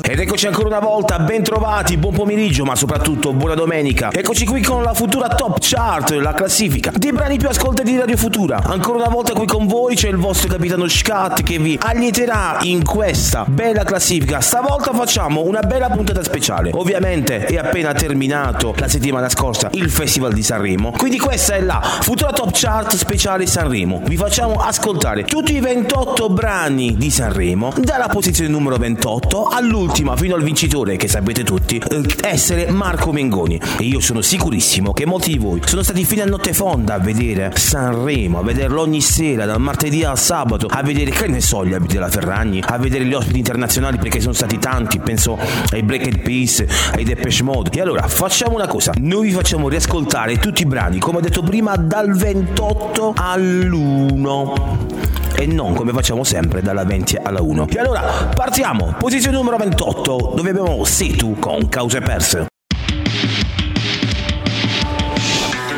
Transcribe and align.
ed 0.00 0.20
eccoci 0.20 0.46
ancora 0.46 0.68
una 0.68 0.78
volta, 0.78 1.18
ben 1.18 1.42
trovati, 1.42 1.96
buon 1.96 2.14
pomeriggio, 2.14 2.64
ma 2.64 2.76
soprattutto 2.76 3.32
buona 3.32 3.54
domenica. 3.54 4.12
Eccoci 4.12 4.46
qui 4.46 4.62
con 4.62 4.84
la 4.84 4.94
futura 4.94 5.26
top 5.26 5.56
chart, 5.58 6.10
la 6.10 6.34
classifica 6.34 6.92
dei 6.94 7.10
brani 7.10 7.36
più 7.36 7.48
ascoltati 7.48 7.90
di 7.90 7.98
Radio 7.98 8.16
Futura. 8.16 8.60
Ancora 8.62 8.98
una 8.98 9.08
volta 9.08 9.32
qui 9.32 9.44
con 9.44 9.66
voi 9.66 9.96
c'è 9.96 10.08
il 10.08 10.18
vostro 10.18 10.48
capitano 10.48 10.86
Scat 10.86 11.42
che 11.42 11.58
vi 11.58 11.76
allieterà 11.82 12.58
in 12.60 12.84
questa 12.84 13.44
bella 13.44 13.82
classifica. 13.82 14.40
Stavolta 14.40 14.92
facciamo 14.92 15.42
una 15.42 15.62
bella 15.62 15.90
puntata 15.90 16.22
speciale. 16.22 16.70
Ovviamente 16.72 17.44
è 17.44 17.56
appena 17.56 17.92
terminato 17.92 18.72
la 18.76 18.86
settimana 18.86 19.28
scorsa 19.28 19.68
il 19.72 19.90
Festival 19.90 20.32
di 20.32 20.44
Sanremo, 20.44 20.92
quindi 20.92 21.18
questa 21.18 21.56
è 21.56 21.60
la 21.60 21.80
futura 21.82 22.30
top 22.30 22.50
chart 22.52 22.94
speciale 22.94 23.46
Sanremo. 23.46 24.00
Vi 24.04 24.16
facciamo 24.16 24.60
ascoltare 24.60 25.24
tutti 25.24 25.56
i 25.56 25.60
28 25.60 26.28
brani 26.28 26.94
di 26.96 27.10
Sanremo 27.10 27.46
Sanremo 27.48 27.72
dalla 27.78 28.08
posizione 28.08 28.50
numero 28.50 28.76
28 28.76 29.44
all'ultima 29.44 30.16
fino 30.16 30.34
al 30.34 30.42
vincitore 30.42 30.96
che 30.96 31.08
sapete 31.08 31.44
tutti 31.44 31.78
eh, 31.78 32.02
essere 32.22 32.70
Marco 32.70 33.10
Mengoni. 33.10 33.58
E 33.78 33.84
io 33.84 34.00
sono 34.00 34.20
sicurissimo 34.20 34.92
che 34.92 35.06
molti 35.06 35.32
di 35.32 35.38
voi 35.38 35.62
sono 35.64 35.82
stati 35.82 36.04
fino 36.04 36.22
a 36.22 36.26
notte 36.26 36.52
fonda 36.52 36.94
a 36.94 36.98
vedere 36.98 37.52
Sanremo 37.54 38.40
a 38.40 38.42
vederlo 38.42 38.82
ogni 38.82 39.00
sera 39.00 39.46
dal 39.46 39.60
martedì 39.60 40.04
al 40.04 40.18
sabato 40.18 40.66
a 40.68 40.82
vedere 40.82 41.10
che 41.10 41.26
ne 41.26 41.40
so 41.40 41.64
gli 41.64 41.72
abiti 41.72 41.94
della 41.94 42.10
Ferragni 42.10 42.62
a 42.64 42.76
vedere 42.76 43.06
gli 43.06 43.14
ospiti 43.14 43.38
internazionali 43.38 43.96
perché 43.96 44.20
sono 44.20 44.34
stati 44.34 44.58
tanti 44.58 44.98
penso 44.98 45.38
ai 45.70 45.84
Eyed 45.88 46.20
Peas 46.20 46.64
ai 46.92 47.04
Depeche 47.04 47.42
Mode. 47.42 47.70
E 47.70 47.80
allora 47.80 48.06
facciamo 48.08 48.56
una 48.56 48.66
cosa. 48.66 48.92
Noi 48.98 49.28
vi 49.28 49.32
facciamo 49.32 49.68
riascoltare 49.68 50.38
tutti 50.38 50.62
i 50.62 50.66
brani 50.66 50.98
come 50.98 51.18
ho 51.18 51.20
detto 51.20 51.42
prima 51.42 51.76
dal 51.76 52.14
28 52.14 53.14
all'1 53.16 55.16
e 55.38 55.46
non 55.46 55.72
come 55.72 55.92
facciamo 55.92 56.24
sempre 56.24 56.60
dalla 56.62 56.84
20 56.84 57.16
alla 57.22 57.40
1. 57.40 57.68
E 57.68 57.78
allora 57.78 58.00
partiamo, 58.34 58.94
posizione 58.98 59.36
numero 59.36 59.56
28 59.56 60.32
dove 60.34 60.50
abbiamo 60.50 60.84
Setu 60.84 61.38
con 61.38 61.68
cause 61.68 62.00
perse. 62.00 62.46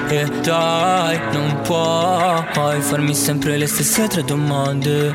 E 0.09 0.25
dai, 0.43 1.21
non 1.33 1.61
puoi 1.63 2.81
farmi 2.81 3.15
sempre 3.15 3.57
le 3.57 3.69
stesse 3.69 4.09
tre 4.09 4.25
domande 4.25 5.15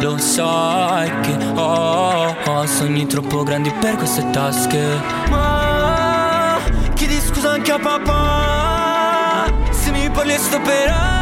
Lo 0.00 0.16
sai 0.16 1.10
che 1.20 1.36
ho, 1.56 2.34
ho 2.46 2.66
sogni 2.66 3.06
troppo 3.06 3.42
grandi 3.42 3.70
per 3.78 3.96
queste 3.96 4.30
tasche 4.30 4.98
Ma 5.28 6.58
chiedi 6.94 7.20
scusa 7.20 7.50
anche 7.50 7.70
a 7.70 7.78
papà 7.78 9.44
Se 9.72 9.90
mi 9.90 10.08
parli 10.08 10.32
testa 10.32 11.19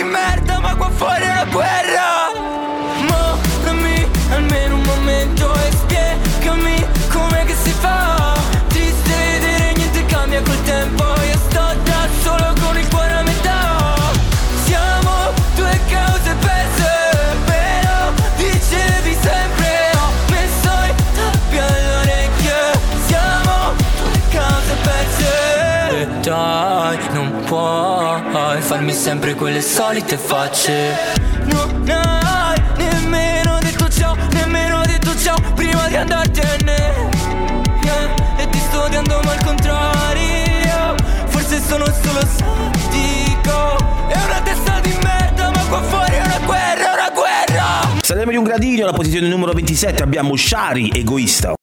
di 0.00 0.04
merda 0.04 0.60
ma 0.60 0.74
qua 0.76 0.88
fuori 0.88 1.24
è 1.24 1.30
una 1.30 1.44
guerra 1.44 2.19
farmi 28.70 28.92
sempre 28.92 29.34
quelle 29.34 29.62
solite 29.62 30.16
facce. 30.16 30.96
Non 31.46 31.90
hai 31.90 32.62
nemmeno 32.76 33.58
detto 33.60 33.88
ciao, 33.88 34.16
nemmeno 34.30 34.82
detto 34.86 35.12
ciao 35.16 35.36
prima 35.56 35.88
di 35.88 35.96
andartene. 35.96 37.08
Yeah. 37.82 38.38
E 38.38 38.48
ti 38.48 38.58
sto 38.60 38.82
odiando 38.82 39.20
ma 39.24 39.32
al 39.32 39.44
contrario. 39.44 40.94
Forse 41.26 41.60
sono 41.60 41.84
solo 41.84 42.20
sadico 42.20 43.76
È 44.08 44.16
una 44.24 44.40
testa 44.44 44.78
di 44.78 44.96
merda 45.02 45.50
ma 45.50 45.64
qua 45.64 45.82
fuori 45.82 46.12
è 46.12 46.24
una 46.24 46.38
guerra, 46.46 46.92
una 46.92 47.10
guerra. 47.12 48.00
Saliamo 48.02 48.30
di 48.30 48.36
un 48.36 48.44
gradino 48.44 48.84
alla 48.84 48.92
posizione 48.92 49.26
numero 49.26 49.52
27 49.52 50.00
abbiamo 50.00 50.36
Shari, 50.36 50.92
egoista 50.94 51.54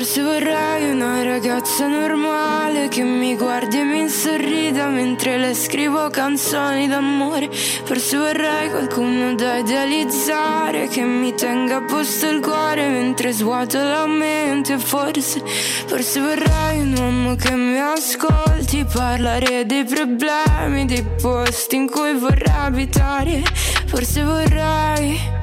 Forse 0.00 0.22
vorrei 0.22 0.90
una 0.92 1.22
ragazza 1.22 1.86
normale 1.86 2.88
che 2.88 3.02
mi 3.02 3.36
guardi 3.36 3.80
e 3.80 3.84
mi 3.84 4.08
sorrida 4.08 4.86
mentre 4.86 5.36
le 5.36 5.52
scrivo 5.52 6.08
canzoni 6.08 6.88
d'amore. 6.88 7.50
Forse 7.52 8.16
vorrei 8.16 8.70
qualcuno 8.70 9.34
da 9.34 9.58
idealizzare 9.58 10.88
che 10.88 11.02
mi 11.02 11.34
tenga 11.34 11.76
a 11.76 11.82
posto 11.82 12.30
il 12.30 12.40
cuore 12.40 12.88
mentre 12.88 13.32
svuoto 13.32 13.76
la 13.76 14.06
mente. 14.06 14.78
Forse, 14.78 15.42
forse 15.44 16.18
vorrei 16.18 16.80
un 16.80 16.94
uomo 16.96 17.34
che 17.34 17.54
mi 17.54 17.78
ascolti 17.78 18.86
parlare 18.90 19.66
dei 19.66 19.84
problemi, 19.84 20.86
dei 20.86 21.04
posti 21.20 21.76
in 21.76 21.90
cui 21.90 22.14
vorrei 22.14 22.54
abitare. 22.56 23.42
Forse 23.84 24.22
vorrei 24.22 25.39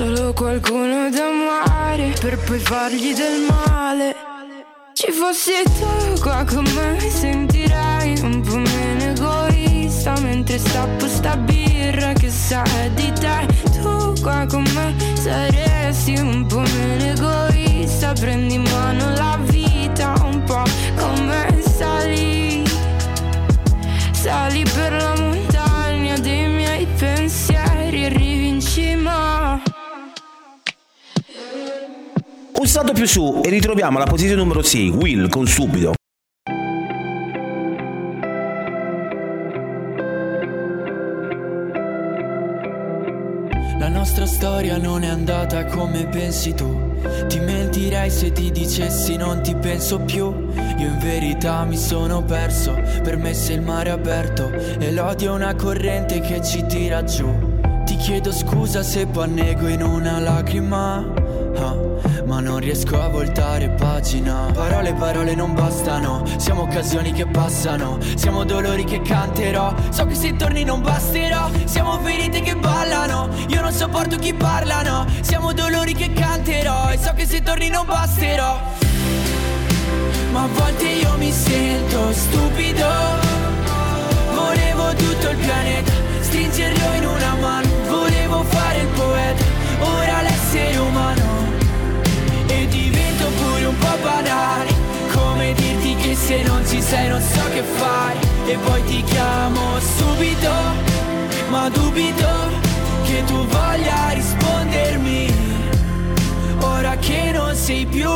Solo 0.00 0.32
qualcuno 0.32 1.10
da 1.10 1.26
amare 1.26 2.14
per 2.18 2.38
poi 2.38 2.58
fargli 2.58 3.12
del 3.12 3.46
male. 3.50 4.16
Ci 4.94 5.12
fossi 5.12 5.52
tu 5.62 6.20
qua 6.22 6.42
con 6.42 6.64
me 6.74 6.98
sentirei 6.98 8.18
un 8.22 8.40
po' 8.40 8.56
meno 8.56 9.02
egoista 9.02 10.18
mentre 10.22 10.56
stappo 10.56 11.06
sta 11.06 11.36
birra 11.36 12.14
che 12.14 12.30
sa 12.30 12.62
di 12.94 13.12
te. 13.12 13.46
Tu 13.78 14.14
qua 14.22 14.46
con 14.48 14.64
me 14.72 14.94
saresti 15.16 16.18
un 16.18 16.46
po' 16.46 16.60
meno 16.60 17.04
egoista. 17.04 18.14
Prendi 18.14 18.54
in 18.54 18.62
mano 18.62 19.10
la 19.10 19.38
vita 19.42 20.14
un 20.22 20.42
po' 20.44 20.62
come 20.96 21.60
sali. 21.60 22.64
Sali 24.12 24.62
per 24.62 24.92
la 24.92 25.14
montagna 25.18 26.18
dei 26.20 26.48
miei 26.48 26.86
pensieri, 26.96 28.08
Un 32.60 32.66
salto 32.66 32.92
più 32.92 33.06
su 33.06 33.40
e 33.42 33.48
ritroviamo 33.48 33.96
la 33.98 34.04
posizione 34.04 34.42
numero 34.42 34.60
6, 34.60 34.90
Will 34.90 35.30
con 35.30 35.46
Subito. 35.46 35.94
La 43.78 43.88
nostra 43.88 44.26
storia 44.26 44.76
non 44.76 45.04
è 45.04 45.06
andata 45.06 45.64
come 45.64 46.06
pensi 46.08 46.52
tu. 46.52 46.98
Ti 47.28 47.40
mentirei 47.40 48.10
se 48.10 48.30
ti 48.30 48.50
dicessi 48.50 49.16
non 49.16 49.40
ti 49.40 49.54
penso 49.54 49.98
più. 50.00 50.26
Io 50.76 50.86
in 50.86 50.98
verità 51.00 51.64
mi 51.64 51.78
sono 51.78 52.22
perso, 52.22 52.74
per 53.02 53.16
me 53.16 53.32
sei 53.32 53.56
il 53.56 53.62
mare 53.62 53.88
aperto 53.88 54.50
e 54.52 54.92
l'odio 54.92 55.32
è 55.32 55.34
una 55.34 55.54
corrente 55.54 56.20
che 56.20 56.44
ci 56.44 56.66
tira 56.66 57.04
giù. 57.04 57.26
Ti 57.86 57.96
chiedo 57.96 58.30
scusa 58.30 58.82
se 58.82 59.06
poi 59.06 59.24
annego 59.24 59.66
in 59.66 59.82
una 59.82 60.18
lacrima 60.18 61.19
ma 62.24 62.40
non 62.40 62.58
riesco 62.58 63.00
a 63.00 63.08
voltare 63.08 63.68
pagina. 63.70 64.50
Parole, 64.52 64.92
parole 64.94 65.34
non 65.34 65.54
bastano, 65.54 66.22
siamo 66.36 66.62
occasioni 66.62 67.12
che 67.12 67.26
passano, 67.26 67.98
siamo 68.14 68.44
dolori 68.44 68.84
che 68.84 69.00
canterò. 69.02 69.74
So 69.90 70.06
che 70.06 70.14
se 70.14 70.36
torni 70.36 70.64
non 70.64 70.80
basterò, 70.80 71.48
siamo 71.64 71.98
ferite 71.98 72.40
che 72.40 72.56
ballano, 72.56 73.28
io 73.48 73.60
non 73.60 73.72
sopporto 73.72 74.16
chi 74.16 74.32
parlano, 74.34 75.06
siamo 75.22 75.52
dolori 75.52 75.94
che 75.94 76.12
canterò. 76.12 76.90
E 76.90 76.98
so 76.98 77.12
che 77.14 77.26
se 77.26 77.42
torni 77.42 77.68
non 77.68 77.86
basterò. 77.86 78.60
Ma 80.32 80.42
a 80.44 80.48
volte 80.52 80.86
io 80.86 81.16
mi 81.16 81.32
sento 81.32 82.12
stupido, 82.12 82.86
volevo 84.32 84.94
tutto 84.94 85.30
il 85.30 85.36
pianeta, 85.36 85.92
stringerlo 86.20 86.92
in 86.94 87.06
una 87.06 87.34
mano, 87.40 87.68
volevo 87.88 88.44
fare 88.44 88.78
il 88.78 88.86
poeta, 88.88 89.44
ora 89.80 90.22
l'essere 90.22 90.76
umano. 90.78 91.28
Un 93.62 93.76
po' 93.78 93.96
banale. 94.02 94.78
Sei 96.80 97.08
non 97.08 97.20
so 97.20 97.40
che 97.52 97.62
fare. 97.62 98.18
E 98.46 98.56
poi 98.64 98.82
ti 98.84 99.02
chiamo 99.04 99.78
subito, 99.78 100.50
ma 101.50 101.68
dubito 101.68 102.26
che 103.04 103.22
tu 103.26 103.46
voglia 103.46 104.08
rispondermi, 104.12 105.32
ora 106.60 106.96
che 106.96 107.30
non 107.32 107.54
sei 107.54 107.86
più. 107.86 108.10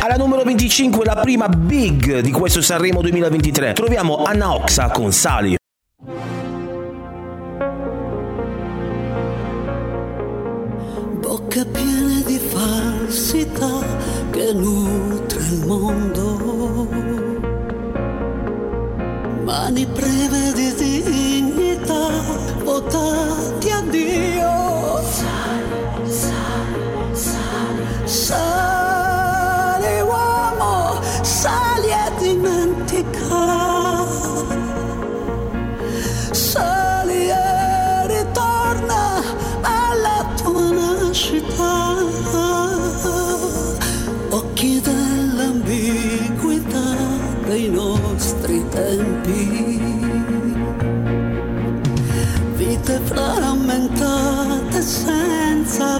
Alla 0.00 0.16
numero 0.16 0.42
25, 0.42 1.04
la 1.04 1.16
prima 1.16 1.48
big 1.48 2.20
di 2.20 2.30
questo 2.30 2.62
Sanremo 2.62 3.02
2023, 3.02 3.74
troviamo 3.74 4.22
Anna 4.24 4.54
Oxa 4.54 4.88
con 4.88 5.12
Sali. 5.12 5.55
Occhi 44.36 44.80
dell'ambiguità 44.82 46.94
dei 47.46 47.70
nostri 47.70 48.62
tempi. 48.68 49.80
Vite 52.56 53.00
frammentate 53.04 54.82
senza 54.82 55.96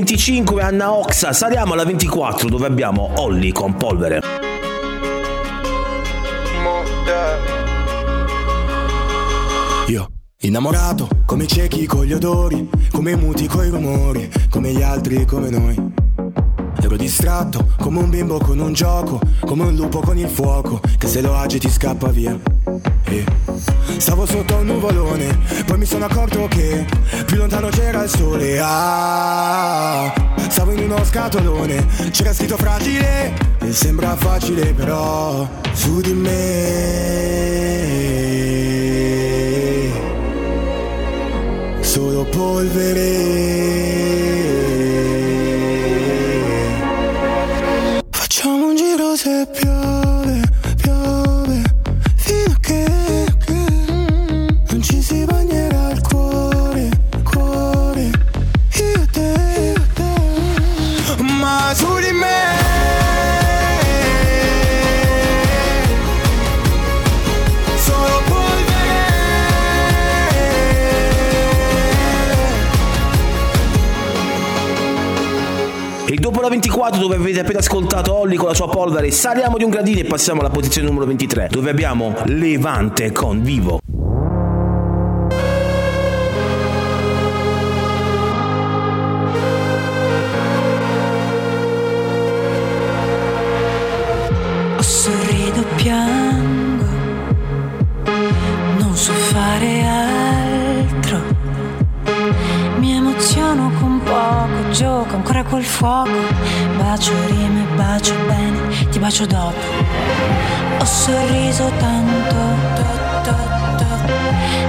25, 0.00 0.62
Anna 0.62 0.94
Oxa. 0.94 1.34
Saliamo 1.34 1.74
alla 1.74 1.84
24 1.84 2.48
dove 2.48 2.66
abbiamo 2.66 3.12
Olli 3.16 3.52
con 3.52 3.74
polvere. 3.74 4.22
Io, 9.88 10.06
innamorato, 10.40 11.06
come 11.26 11.46
ciechi 11.46 11.84
con 11.84 12.04
gli 12.04 12.14
odori, 12.14 12.66
come 12.90 13.14
muti 13.14 13.46
coi 13.46 13.68
rumori, 13.68 14.30
come 14.48 14.72
gli 14.72 14.80
altri 14.80 15.26
come 15.26 15.50
noi. 15.50 15.76
Ero 16.80 16.96
distratto, 16.96 17.74
come 17.78 17.98
un 17.98 18.08
bimbo 18.08 18.38
con 18.38 18.58
un 18.58 18.72
gioco, 18.72 19.20
come 19.44 19.64
un 19.64 19.74
lupo 19.74 20.00
con 20.00 20.16
il 20.16 20.28
fuoco, 20.28 20.80
che 20.96 21.08
se 21.08 21.20
lo 21.20 21.36
agiti 21.36 21.68
scappa 21.68 22.08
via. 22.08 22.38
E 23.04 23.24
stavo 24.00 24.24
sotto 24.24 24.56
un 24.56 24.66
nuvolone, 24.66 25.38
poi 25.66 25.78
mi 25.78 25.84
sono 25.84 26.06
accorto 26.06 26.48
che 26.48 26.86
più 27.26 27.36
lontano 27.36 27.68
c'era 27.68 28.02
il 28.02 28.08
sole. 28.08 28.58
Ah, 28.58 30.10
stavo 30.48 30.72
in 30.72 30.78
uno 30.80 31.04
scatolone, 31.04 31.86
c'era 32.10 32.32
scritto 32.32 32.56
fragile, 32.56 33.34
e 33.60 33.72
sembra 33.72 34.16
facile 34.16 34.72
però 34.72 35.46
su 35.72 36.00
di 36.00 36.14
me. 36.14 36.38
Solo 41.80 42.24
polvere. 42.24 44.29
Olli 78.30 78.38
con 78.38 78.46
la 78.46 78.54
sua 78.54 78.68
polvere, 78.68 79.10
saliamo 79.10 79.56
di 79.56 79.64
un 79.64 79.70
gradino 79.70 79.98
e 79.98 80.04
passiamo 80.04 80.38
alla 80.38 80.50
posizione 80.50 80.86
numero 80.86 81.04
23 81.04 81.48
dove 81.50 81.70
abbiamo 81.70 82.14
Levante 82.26 83.10
con 83.10 83.42
Vivo. 83.42 83.79
Bacio 109.20 109.26
dopo. 109.26 109.58
Ho 110.78 110.84
sorriso 110.84 111.70
tanto, 111.78 112.36
to, 112.74 112.82
to, 113.22 113.34
to, 113.76 113.84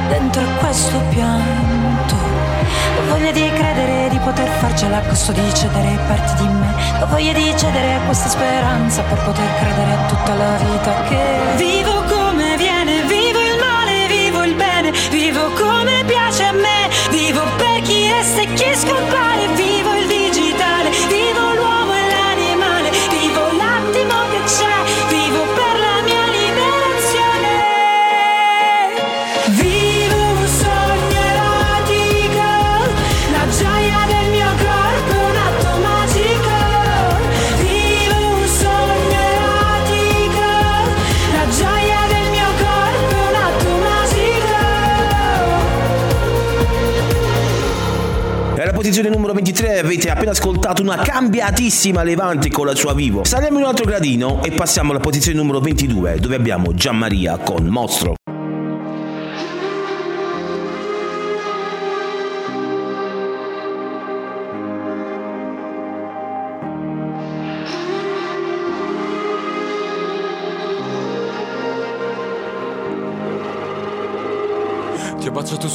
dentro 0.10 0.44
questo 0.60 0.98
pianto. 1.10 2.16
Voglia 3.08 3.32
di 3.32 3.50
credere, 3.54 4.10
di 4.10 4.18
poter 4.20 4.48
farcela 4.60 4.98
a 4.98 5.02
costo 5.02 5.32
di 5.32 5.54
cedere 5.54 5.98
parti 6.08 6.44
di 6.44 6.50
me. 6.50 6.74
Ho 7.02 7.08
voglia 7.08 7.34
di 7.34 7.54
cedere 7.56 8.00
questa 8.06 8.30
speranza 8.30 9.02
per 9.04 9.18
poter 9.24 9.48
credere 9.60 9.92
a 9.92 10.06
tutta 10.08 10.34
la 10.36 10.56
vita 10.58 11.02
che 11.04 11.56
vivo 11.58 12.04
come 12.04 12.58
viene, 12.58 13.02
vivo 13.04 13.40
il 13.40 13.58
male, 13.60 14.08
vivo 14.08 14.44
il 14.44 14.56
bene, 14.56 14.92
vivo 15.10 15.52
come 15.54 16.04
piace 16.06 16.44
a 16.44 16.52
me, 16.52 16.90
vivo 17.10 17.42
per 17.58 17.82
chi 17.82 18.10
resta 18.10 18.42
e 18.42 18.54
chi 18.54 18.76
scompare, 18.76 19.48
vivo 19.56 19.96
il 19.96 20.08
digitale, 20.08 20.21
posizione 48.82 49.10
numero 49.10 49.34
23 49.34 49.78
avete 49.78 50.10
appena 50.10 50.32
ascoltato 50.32 50.82
una 50.82 50.96
cambiatissima 50.96 52.02
Levante 52.02 52.50
con 52.50 52.66
la 52.66 52.74
sua 52.74 52.96
Vivo. 52.96 53.24
Saliamo 53.24 53.58
in 53.58 53.64
un 53.64 53.70
altro 53.70 53.86
gradino 53.86 54.42
e 54.44 54.50
passiamo 54.54 54.90
alla 54.90 55.00
posizione 55.00 55.38
numero 55.38 55.60
22 55.60 56.18
dove 56.18 56.36
abbiamo 56.36 56.74
Gianmaria 56.74 57.38
con 57.38 57.68
Mostro. 57.68 58.16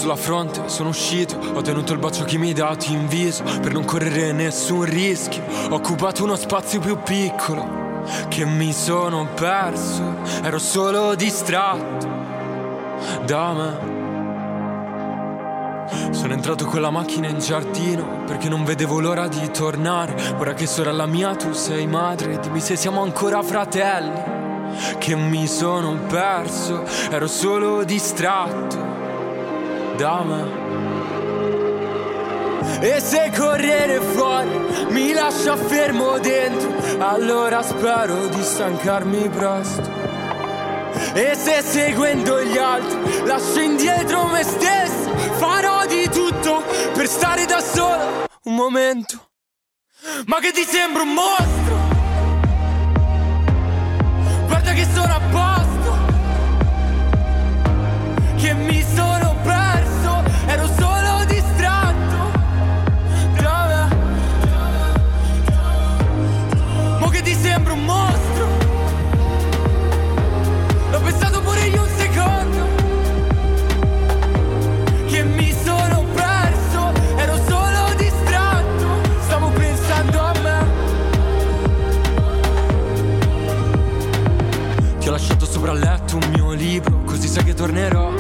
Sulla 0.07 0.15
fronte, 0.15 0.69
sono 0.69 0.91
uscito, 0.91 1.37
ho 1.37 1.63
tenuto 1.63 1.93
il 1.93 1.99
bacio 1.99 2.23
che 2.23 2.39
mi 2.39 2.47
hai 2.47 2.55
dato 2.55 2.93
in 2.93 3.09
viso 3.09 3.43
per 3.43 3.73
non 3.73 3.85
correre 3.85 4.31
nessun 4.31 4.85
rischio. 4.85 5.43
Ho 5.71 5.75
occupato 5.75 6.23
uno 6.23 6.37
spazio 6.37 6.79
più 6.79 6.97
piccolo 7.03 8.05
che 8.29 8.45
mi 8.45 8.73
sono 8.73 9.27
perso, 9.35 10.19
ero 10.45 10.61
solo 10.61 11.17
distratto 11.17 12.07
da 13.25 13.53
me. 13.53 13.95
Sono 16.13 16.35
entrato 16.35 16.67
con 16.67 16.81
la 16.81 16.91
macchina 16.91 17.27
in 17.27 17.41
giardino 17.41 18.23
perché 18.27 18.49
non 18.49 18.63
vedevo 18.63 19.01
l'ora 19.01 19.27
di 19.27 19.51
tornare. 19.51 20.15
Ora 20.39 20.55
che 20.55 20.69
sorella 20.69 21.07
mia 21.07 21.35
tu 21.35 21.53
sei 21.53 21.89
madre, 21.89 22.39
dimmi 22.39 22.61
se 22.61 22.77
siamo 22.77 23.03
ancora 23.03 23.43
fratelli. 23.43 24.35
Che 24.99 25.17
mi 25.17 25.49
sono 25.49 25.97
perso, 26.07 26.85
ero 27.11 27.27
solo 27.27 27.83
distratto 27.83 28.96
da 29.97 30.23
me. 30.23 30.65
E 32.81 33.01
se 33.01 33.33
correre 33.37 34.01
fuori 34.01 34.87
mi 34.91 35.13
lascia 35.13 35.57
fermo 35.57 36.19
dentro, 36.19 36.71
allora 36.99 37.63
spero 37.63 38.27
di 38.27 38.43
stancarmi 38.43 39.29
presto. 39.31 39.91
E 41.15 41.35
se 41.35 41.63
seguendo 41.63 42.43
gli 42.43 42.59
altri 42.59 43.27
lascio 43.27 43.61
indietro 43.61 44.27
me 44.27 44.43
stesso, 44.43 45.15
farò 45.39 45.87
di 45.87 46.09
tutto 46.11 46.63
per 46.95 47.07
stare 47.07 47.47
da 47.47 47.61
solo 47.61 48.27
un 48.45 48.55
momento. 48.55 49.29
Ma 50.27 50.39
che 50.39 50.53
ti 50.53 50.63
sembra 50.63 51.03
un 51.03 51.13
mostro? 51.15 51.86
Tornerò 87.57 88.13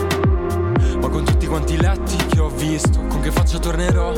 Ma 1.00 1.08
con 1.08 1.24
tutti 1.24 1.46
quanti 1.46 1.76
letti 1.76 2.16
che 2.26 2.40
ho 2.40 2.48
visto 2.48 3.00
Con 3.06 3.20
che 3.20 3.30
faccia 3.30 3.58
tornerò. 3.58 4.12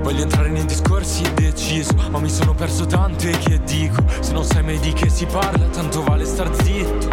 Voglio 0.00 0.22
entrare 0.22 0.48
nei 0.48 0.64
discorsi 0.64 1.22
deciso 1.34 1.92
Ma 2.10 2.18
mi 2.18 2.30
sono 2.30 2.54
perso 2.54 2.86
tanto 2.86 3.28
e 3.28 3.38
che 3.38 3.60
dico? 3.62 4.02
Se 4.20 4.32
non 4.32 4.44
sai 4.44 4.62
mai 4.62 4.78
di 4.78 4.92
che 4.92 5.08
si 5.10 5.26
parla 5.26 5.66
Tanto 5.66 6.02
vale 6.02 6.24
star 6.24 6.50
zitto. 6.62 7.08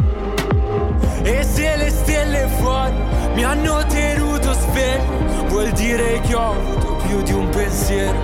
E 1.24 1.44
se 1.44 1.76
le 1.76 1.90
stelle 1.90 2.48
fuori 2.58 2.96
mi 3.36 3.44
hanno 3.44 3.86
tenuto 3.86 4.54
sveglio, 4.54 5.46
vuol 5.48 5.70
dire 5.72 6.20
che 6.22 6.34
ho 6.34 6.52
avuto 6.52 6.96
più 7.06 7.22
di 7.22 7.32
un 7.32 7.48
pensiero. 7.50 8.18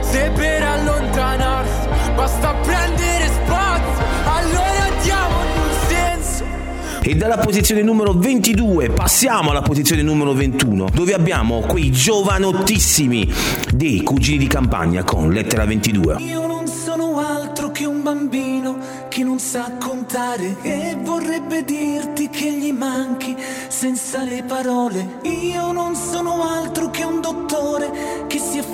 Se 0.00 0.30
per 0.30 0.62
allontanarsi 0.62 1.88
basta 2.14 2.54
prendere 2.54 3.15
E 7.06 7.14
dalla 7.14 7.38
posizione 7.38 7.82
numero 7.82 8.12
22 8.14 8.90
passiamo 8.90 9.50
alla 9.50 9.62
posizione 9.62 10.02
numero 10.02 10.32
21, 10.34 10.88
dove 10.92 11.14
abbiamo 11.14 11.60
quei 11.60 11.92
giovanottissimi 11.92 13.32
dei 13.72 14.02
cugini 14.02 14.38
di 14.38 14.48
campagna 14.48 15.04
con 15.04 15.30
lettera 15.30 15.64
22. 15.64 16.16
Io 16.18 16.48
non 16.48 16.66
sono 16.66 17.20
altro 17.20 17.70
che 17.70 17.84
un 17.84 18.02
bambino 18.02 18.78
che 19.08 19.22
non 19.22 19.38
sa 19.38 19.70
contare 19.78 20.56
e 20.62 20.96
vorrebbe 21.00 21.62
dirti 21.64 22.28
che 22.28 22.50
gli 22.50 22.72
manchi 22.72 23.36
senza 23.68 24.24
le 24.24 24.42
parole. 24.42 25.20
Io 25.22 25.70
non 25.70 25.94
sono 25.94 26.42
altro 26.42 26.90
che 26.90 27.04
un 27.04 27.20
dottore 27.20 28.24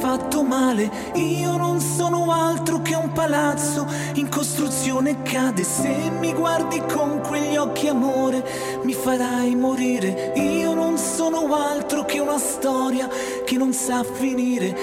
fatto 0.03 0.43
male. 0.43 0.91
Io 1.15 1.57
non 1.57 1.81
sono 1.81 2.33
altro 2.33 2.83
che 2.83 2.97
un 2.97 3.13
palazzo 3.13 3.87
in 4.15 4.29
costruzione 4.29 5.23
cade. 5.23 5.63
Se 5.63 6.11
mi 6.19 6.33
guardi 6.33 6.83
con 6.93 7.21
quegli 7.21 7.57
occhi 7.57 7.87
amore 7.87 8.45
mi 8.83 8.95
farai 8.95 9.55
morire. 9.55 10.33
Io 10.35 10.75
non 10.75 10.99
sono 10.99 11.55
altro 11.55 12.05
che 12.05 12.19
una 12.19 12.39
storia 12.39 13.09
che 13.45 13.57
non 13.57 13.73
sa 13.73 14.03
finire. 14.03 14.75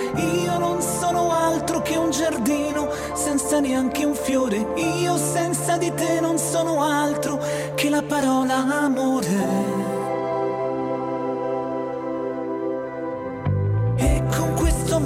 Io 0.42 0.58
non 0.58 0.82
sono 0.82 1.34
altro 1.34 1.82
che 1.82 1.98
un 1.98 2.12
giardino 2.12 2.88
senza 3.14 3.60
neanche 3.60 4.06
un 4.06 4.16
fiore. 4.16 4.74
Io 5.02 5.18
senza 5.18 5.76
di 5.76 5.94
te 5.94 6.22
non 6.22 6.38
sono 6.38 6.82
altro 6.82 7.44
che 7.76 7.90
la 7.90 8.02
parola 8.02 8.56
amore. 8.56 9.88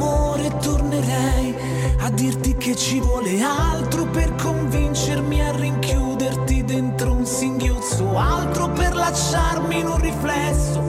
Amore 0.03 0.57
tornerei 0.57 1.55
a 1.99 2.09
dirti 2.09 2.55
che 2.55 2.75
ci 2.75 2.99
vuole 2.99 3.41
altro 3.41 4.05
per 4.07 4.35
convincermi 4.35 5.41
a 5.41 5.55
rinchiuderti 5.55 6.63
dentro 6.65 7.13
un 7.13 7.25
singhiozzo, 7.25 8.17
altro 8.17 8.69
per 8.69 8.93
lasciarmi 8.93 9.79
in 9.79 9.87
un 9.87 10.01
riflesso 10.01 10.81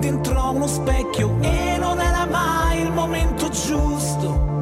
dentro 0.00 0.38
a 0.38 0.50
uno 0.50 0.66
specchio 0.66 1.36
e 1.40 1.76
non 1.78 2.00
era 2.00 2.26
mai 2.26 2.80
il 2.80 2.92
momento 2.92 3.48
giusto. 3.48 4.54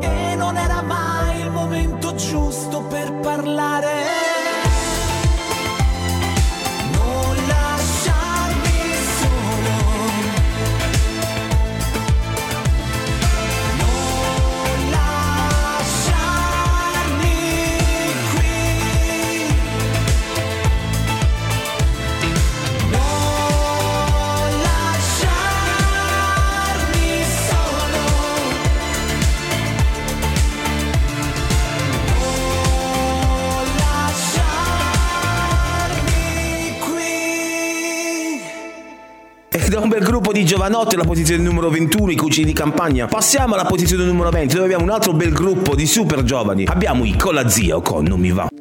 E 0.00 0.34
non 0.36 0.56
era 0.56 0.82
mai 0.82 1.40
il 1.40 1.50
momento 1.50 2.14
giusto 2.14 2.82
per 2.82 3.12
parlare. 3.20 4.43
Giovanotti 40.44 40.94
alla 40.94 41.04
posizione 41.04 41.42
numero 41.42 41.70
21, 41.70 42.12
i 42.12 42.16
cugini 42.16 42.46
di 42.46 42.52
campagna. 42.52 43.06
Passiamo 43.06 43.54
alla 43.54 43.64
posizione 43.64 44.04
numero 44.04 44.30
20, 44.30 44.54
dove 44.54 44.66
abbiamo 44.66 44.84
un 44.84 44.90
altro 44.90 45.12
bel 45.12 45.32
gruppo 45.32 45.74
di 45.74 45.86
super 45.86 46.22
giovani. 46.22 46.64
Abbiamo 46.66 47.04
i 47.04 47.16
Colazio 47.16 47.80
con 47.80 48.04
Non 48.04 48.20
mi 48.20 48.30
va. 48.30 48.53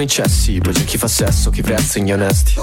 Che 0.00 0.02
puliscono 0.02 0.02
i 0.02 0.06
cessi, 0.06 0.58
poi 0.58 0.72
c'è 0.72 0.84
chi 0.84 0.98
fa 0.98 1.08
sesso, 1.08 1.50
chi 1.50 1.62
prezza 1.62 1.98
gli 1.98 2.12
onesti. 2.12 2.54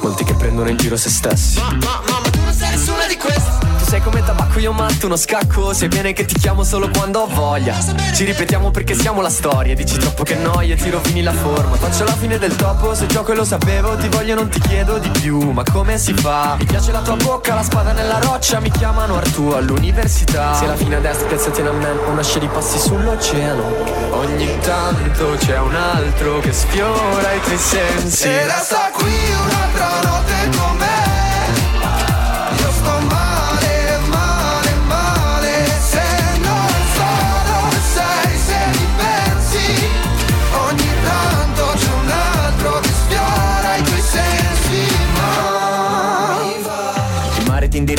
Molti 0.00 0.24
che 0.24 0.34
prendono 0.34 0.68
in 0.68 0.76
giro 0.76 0.96
se 0.96 1.10
stessi. 1.10 1.58
Ma, 1.58 1.70
ma, 1.72 2.02
ma 2.06 2.30
tu 2.30 2.40
non 2.40 2.52
sei 2.52 2.70
nessuna 2.70 3.06
di 3.06 3.16
queste 3.16 3.65
sei 3.86 4.00
come 4.00 4.22
tabacco, 4.22 4.58
io 4.58 4.72
matto 4.72 5.06
uno 5.06 5.16
scacco. 5.16 5.72
Sai 5.72 5.88
bene 5.88 6.12
che 6.12 6.24
ti 6.24 6.34
chiamo 6.34 6.64
solo 6.64 6.88
quando 6.88 7.20
ho 7.20 7.26
voglia. 7.26 7.74
Ci 8.12 8.24
ripetiamo 8.24 8.70
perché 8.70 8.94
siamo 8.94 9.20
la 9.20 9.30
storia. 9.30 9.74
Dici 9.74 9.96
troppo 9.98 10.24
che 10.24 10.34
noia, 10.34 10.74
ti 10.76 10.90
rovini 10.90 11.22
la 11.22 11.32
forma. 11.32 11.76
Faccio 11.76 12.04
la 12.04 12.12
fine 12.12 12.38
del 12.38 12.56
topo, 12.56 12.94
se 12.94 13.06
gioco 13.06 13.32
e 13.32 13.34
lo 13.36 13.44
sapevo 13.44 13.96
Ti 13.96 14.08
voglio, 14.08 14.34
non 14.34 14.48
ti 14.48 14.60
chiedo 14.60 14.98
di 14.98 15.08
più. 15.10 15.38
Ma 15.50 15.62
come 15.62 15.98
si 15.98 16.12
fa? 16.14 16.56
Mi 16.58 16.64
piace 16.64 16.90
la 16.90 17.00
tua 17.00 17.16
bocca, 17.16 17.54
la 17.54 17.62
spada 17.62 17.92
nella 17.92 18.18
roccia. 18.18 18.58
Mi 18.58 18.70
chiamano 18.70 19.16
Artù 19.16 19.50
all'università. 19.50 20.54
Se 20.54 20.66
la 20.66 20.74
fine 20.74 20.96
a 20.96 21.00
destra, 21.00 21.28
piazzati 21.28 21.60
a 21.60 21.70
me 21.70 21.90
Una 22.08 22.22
scia 22.22 22.40
di 22.40 22.48
passi 22.48 22.78
sull'oceano. 22.78 23.62
Ogni 24.10 24.58
tanto 24.60 25.36
c'è 25.38 25.58
un 25.58 25.74
altro 25.74 26.40
che 26.40 26.52
sfiora 26.52 27.32
i 27.32 27.40
tuoi 27.40 27.58
sensi. 27.58 28.26
E 28.26 28.44
resta 28.46 28.90
qui 28.92 29.12
un'altra 29.12 30.00
notte 30.02 30.58
con 30.58 30.75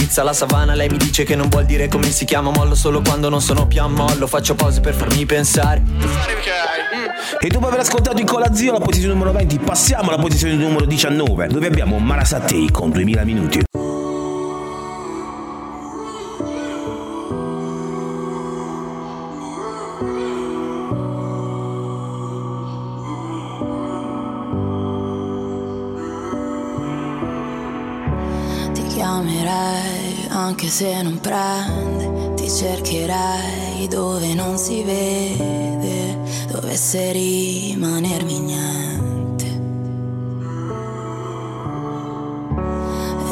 Indirizza 0.07 0.21
alla 0.21 0.33
savana, 0.33 0.73
lei 0.73 0.87
mi 0.87 0.95
dice 0.95 1.25
che 1.25 1.35
non 1.35 1.49
vuol 1.49 1.65
dire 1.65 1.89
come 1.89 2.09
si 2.11 2.23
chiama 2.23 2.49
Mollo 2.49 2.75
solo 2.75 3.01
quando 3.01 3.27
non 3.27 3.41
sono 3.41 3.67
più 3.67 3.81
a 3.81 3.89
mollo 3.89 4.25
Faccio 4.25 4.55
pause 4.55 4.79
per 4.79 4.93
farmi 4.93 5.25
pensare 5.25 5.83
E 7.41 7.47
dopo 7.49 7.67
aver 7.67 7.79
ascoltato 7.79 8.17
in 8.17 8.25
colazione 8.25 8.79
la 8.79 8.85
posizione 8.85 9.13
numero 9.13 9.33
20, 9.33 9.59
passiamo 9.59 10.09
alla 10.09 10.17
posizione 10.17 10.53
numero 10.53 10.85
19, 10.85 11.47
dove 11.47 11.67
abbiamo 11.67 11.99
Marasatei 11.99 12.71
con 12.71 12.89
2000 12.89 13.23
minuti. 13.25 13.66
Anche 30.37 30.67
se 30.67 31.01
non 31.01 31.19
prende, 31.19 32.35
ti 32.35 32.49
cercherei 32.49 33.87
dove 33.87 34.35
non 34.35 34.57
si 34.57 34.83
vede, 34.83 36.17
dovesse 36.47 37.11
rimanermi 37.11 38.39
niente. 38.39 39.45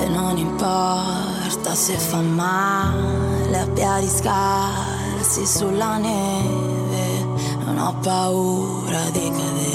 E 0.02 0.08
non 0.10 0.38
importa 0.38 1.76
se 1.76 1.94
fa 1.94 2.22
male 2.22 3.60
a 3.60 3.68
piedi 3.68 4.08
scarsi 4.08 5.46
sulla 5.46 5.98
neve, 5.98 7.24
non 7.64 7.78
ho 7.78 7.96
paura 8.02 9.10
di 9.12 9.30
cadere. 9.30 9.75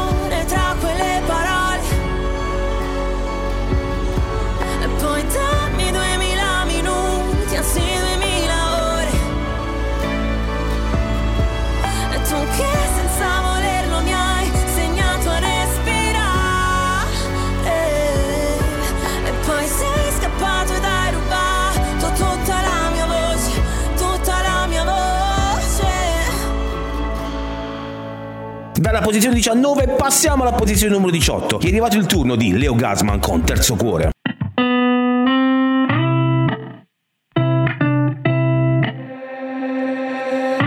Dalla 28.91 29.05
posizione 29.05 29.35
19 29.35 29.87
passiamo 29.87 30.43
alla 30.43 30.51
posizione 30.51 30.91
numero 30.91 31.11
18. 31.11 31.61
È 31.61 31.67
arrivato 31.67 31.95
il 31.95 32.05
turno 32.07 32.35
di 32.35 32.57
Leo 32.57 32.75
Gasman 32.75 33.21
con 33.21 33.41
Terzo 33.41 33.77
Cuore. 33.77 34.09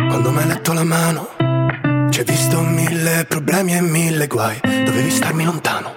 Quando 0.09 0.31
mi 0.31 0.39
hai 0.39 0.47
letto 0.47 0.73
la 0.73 0.85
mano, 0.85 1.29
ci 2.09 2.21
hai 2.21 2.25
visto 2.25 2.63
mille 2.63 3.27
problemi 3.29 3.77
e 3.77 3.83
mille 3.83 4.27
guai. 4.27 4.59
Dovevi 4.63 5.11
starmi 5.11 5.45
lontano. 5.45 5.93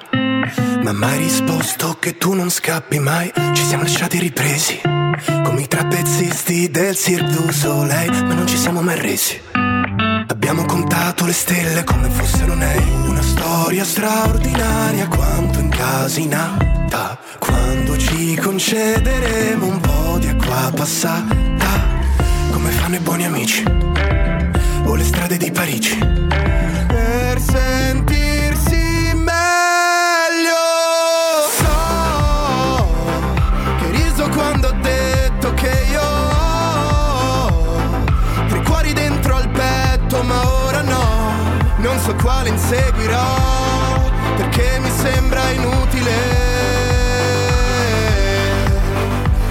Ma 0.84 0.92
mai 0.92 1.20
risposto 1.20 1.96
che 1.98 2.18
tu 2.18 2.34
non 2.34 2.50
scappi 2.50 3.00
mai. 3.00 3.32
Ci 3.54 3.64
siamo 3.64 3.84
lasciati 3.84 4.20
ripresi. 4.20 4.82
Come 4.82 5.62
i 5.62 5.68
trapezzisti 5.70 6.70
del 6.70 6.94
Cirque 6.94 7.32
du 7.32 7.50
Soleil. 7.54 8.26
Ma 8.26 8.34
non 8.34 8.46
ci 8.46 8.58
siamo 8.58 8.82
mai 8.82 9.00
resi. 9.00 9.67
Abbiamo 10.30 10.66
contato 10.66 11.26
le 11.26 11.32
stelle 11.32 11.84
come 11.84 12.10
fossero 12.10 12.54
nei. 12.54 12.84
Una 13.08 13.22
storia 13.22 13.86
straordinaria 13.86 15.08
quanto 15.08 15.60
incasinata. 15.60 17.18
Quando 17.40 17.98
ci 17.98 18.36
concederemo 18.36 19.66
un 19.66 19.80
po' 19.80 20.18
di 20.20 20.28
acqua 20.28 20.72
passata. 20.76 21.68
Come 22.52 22.70
fanno 22.72 22.96
i 22.96 23.00
buoni 23.00 23.26
amici. 23.26 23.64
Quale 42.48 42.60
inseguirò, 42.62 44.12
perché 44.38 44.80
mi 44.80 44.90
sembra 44.90 45.50
inutile. 45.50 46.12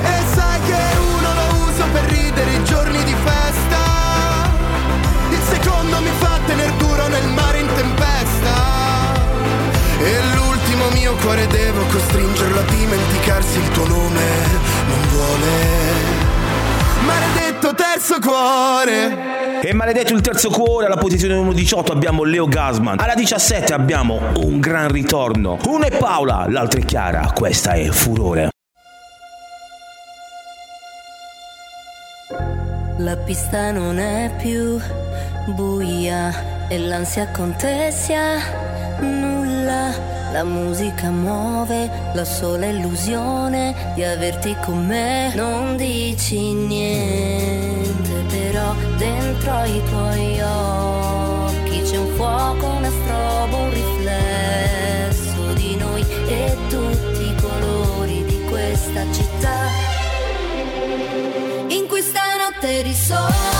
E 0.02 0.22
sai 0.32 0.60
che 0.62 0.96
uno 0.96 1.34
lo 1.34 1.68
uso 1.68 1.84
per 1.92 2.04
ridere 2.04 2.52
i 2.52 2.64
giorni 2.64 3.04
di 3.04 3.14
festa. 3.22 4.48
Il 5.28 5.42
secondo 5.50 6.00
mi 6.00 6.10
fa 6.18 6.38
tener 6.46 6.70
duro 6.72 7.06
nel 7.08 7.28
mare 7.28 7.58
in 7.58 7.68
tempesta. 7.74 8.54
E 9.98 10.18
l'ultimo 10.34 10.88
mio 10.92 11.14
cuore 11.16 11.46
devo 11.48 11.84
costringerlo 11.86 12.60
a 12.60 12.62
dimenticarsi 12.62 13.58
il 13.58 13.68
tuo 13.72 13.86
nome. 13.88 14.24
Non 14.88 15.08
vuole. 15.10 15.50
Maledetto 17.04 17.74
terzo 17.74 18.18
cuore. 18.20 19.35
E 19.66 19.74
maledetto 19.74 20.14
il 20.14 20.20
terzo 20.20 20.48
cuore, 20.48 20.86
alla 20.86 20.96
posizione 20.96 21.34
numero 21.34 21.52
18 21.52 21.90
abbiamo 21.90 22.22
Leo 22.22 22.46
Gasman. 22.46 23.00
Alla 23.00 23.16
17 23.16 23.74
abbiamo 23.74 24.20
un 24.36 24.60
gran 24.60 24.88
ritorno. 24.92 25.58
Uno 25.66 25.82
è 25.82 25.90
Paola, 25.90 26.46
l'altra 26.48 26.78
è 26.78 26.84
Chiara. 26.84 27.32
Questa 27.34 27.72
è 27.72 27.88
Furore. 27.88 28.50
La 32.98 33.16
pista 33.16 33.72
non 33.72 33.98
è 33.98 34.36
più 34.38 34.78
buia 35.46 36.68
e 36.68 36.78
l'ansia 36.78 37.28
contessa 37.32 38.38
nulla. 39.00 39.90
La 40.30 40.44
musica 40.44 41.10
muove 41.10 41.90
la 42.14 42.24
sola 42.24 42.66
illusione 42.66 43.74
di 43.96 44.04
averti 44.04 44.54
con 44.64 44.86
me. 44.86 45.34
Non 45.34 45.76
dici 45.76 46.52
niente, 46.52 47.85
però 48.50 48.74
dentro 48.96 49.64
i 49.64 49.82
tuoi 49.88 50.40
occhi 50.40 51.82
c'è 51.82 51.96
un 51.96 52.14
fuoco, 52.14 52.66
una 52.66 52.90
strobo, 52.90 53.56
un 53.56 53.70
riflesso 53.70 55.52
di 55.54 55.76
noi 55.76 56.04
e 56.28 56.56
tutti 56.68 57.28
i 57.28 57.34
colori 57.40 58.24
di 58.24 58.44
questa 58.48 59.02
città. 59.12 59.58
In 61.68 61.86
questa 61.88 62.20
notte 62.38 62.82
di 62.82 62.94
sole 62.94 63.55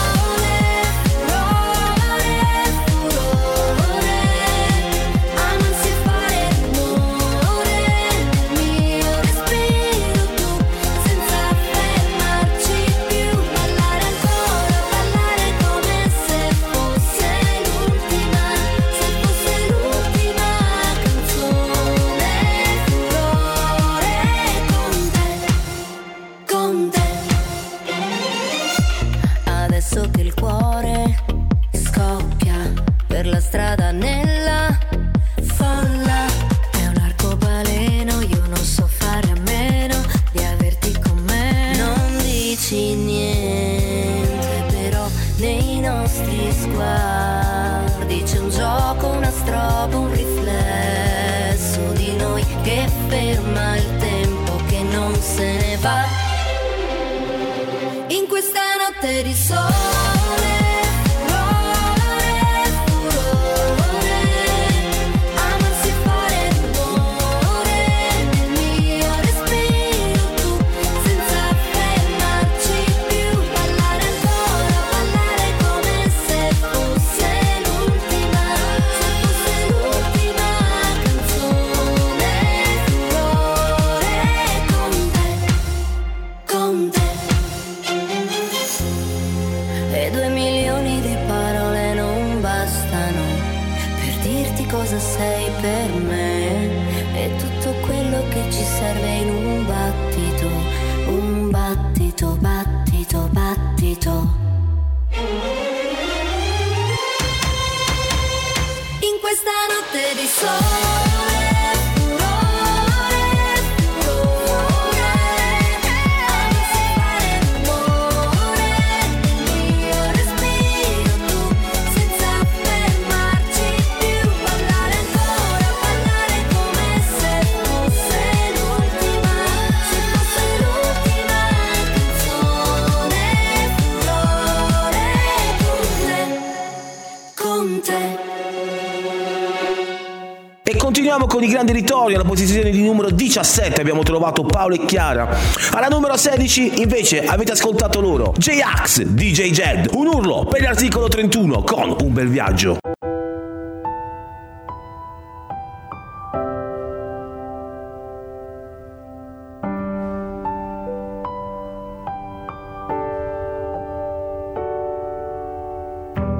17 143.36 143.82
abbiamo 143.82 144.02
trovato 144.02 144.44
Paolo 144.44 144.76
e 144.76 144.84
Chiara. 144.86 145.28
Alla 145.72 145.88
numero 145.88 146.16
16 146.16 146.80
invece 146.80 147.22
avete 147.26 147.52
ascoltato 147.52 148.00
loro. 148.00 148.32
J-Ax, 148.34 149.02
DJ 149.02 149.50
Jed. 149.50 149.90
Un 149.92 150.06
urlo 150.06 150.46
per 150.46 150.62
l'articolo 150.62 151.06
31 151.06 151.62
con 151.62 151.96
un 152.00 152.12
bel 152.14 152.28
viaggio. 152.28 152.78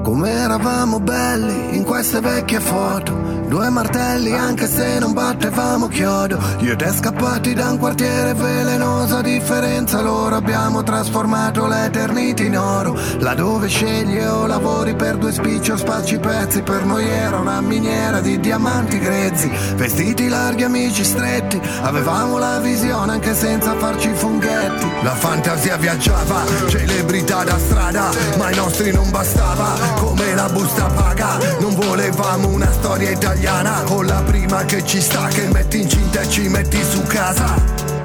Come 0.01 0.31
eravamo 0.31 0.99
belli 0.99 1.75
in 1.75 1.83
queste 1.83 2.21
vecchie 2.21 2.59
foto 2.59 3.26
Due 3.47 3.69
martelli 3.69 4.33
anche 4.33 4.67
se 4.67 4.99
non 4.99 5.13
battevamo 5.13 5.87
chiodo. 5.87 6.37
Io 6.59 6.73
e 6.73 6.75
te 6.75 6.91
scappati 6.91 7.53
da 7.53 7.71
un 7.71 7.77
quartiere 7.77 8.33
velenoso 8.33 9.17
A 9.17 9.21
differenza 9.21 10.01
loro 10.01 10.35
abbiamo 10.35 10.83
trasformato 10.83 11.65
l'eternità 11.65 12.43
in 12.43 12.57
oro. 12.57 12.99
Laddove 13.19 13.69
scegli 13.69 14.19
o 14.19 14.47
lavori 14.47 14.95
per 14.95 15.15
due 15.15 15.31
spicci 15.31 15.71
o 15.71 15.77
spacci 15.77 16.19
pezzi. 16.19 16.61
Per 16.61 16.83
noi 16.83 17.07
era 17.07 17.39
una 17.39 17.61
miniera 17.61 18.19
di 18.19 18.37
diamanti 18.37 18.99
grezzi. 18.99 19.49
Vestiti 19.75 20.27
larghi, 20.27 20.63
amici 20.63 21.05
stretti 21.05 21.61
Avevamo 21.83 22.37
la 22.37 22.59
visione 22.59 23.13
anche 23.13 23.33
senza 23.33 23.75
farci 23.75 24.09
funghetti 24.13 24.96
La 25.07 25.15
fantasia 25.15 25.77
viaggiava, 25.77 26.43
celebrità 26.67 27.45
da 27.45 27.57
strada 27.57 28.09
Ma 28.35 28.47
ai 28.47 28.55
nostri 28.55 28.91
non 28.91 29.09
bastava. 29.09 29.77
Come 29.95 30.35
la 30.35 30.49
busta 30.49 30.87
paga 30.87 31.37
Non 31.61 31.75
volevamo 31.75 32.49
una 32.49 32.69
storia 32.73 33.11
italiana. 33.11 33.83
Con 33.85 34.05
la 34.05 34.21
prima 34.23 34.65
che 34.65 34.85
ci 34.85 34.99
sta 34.99 35.27
Che 35.27 35.47
metti 35.47 35.79
incinta 35.79 36.19
e 36.19 36.29
ci 36.29 36.49
metti 36.49 36.83
su 36.83 37.01
casa. 37.03 37.55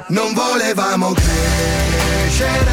Non 0.07 0.33
volevamo 0.33 1.11
crescere 1.11 2.71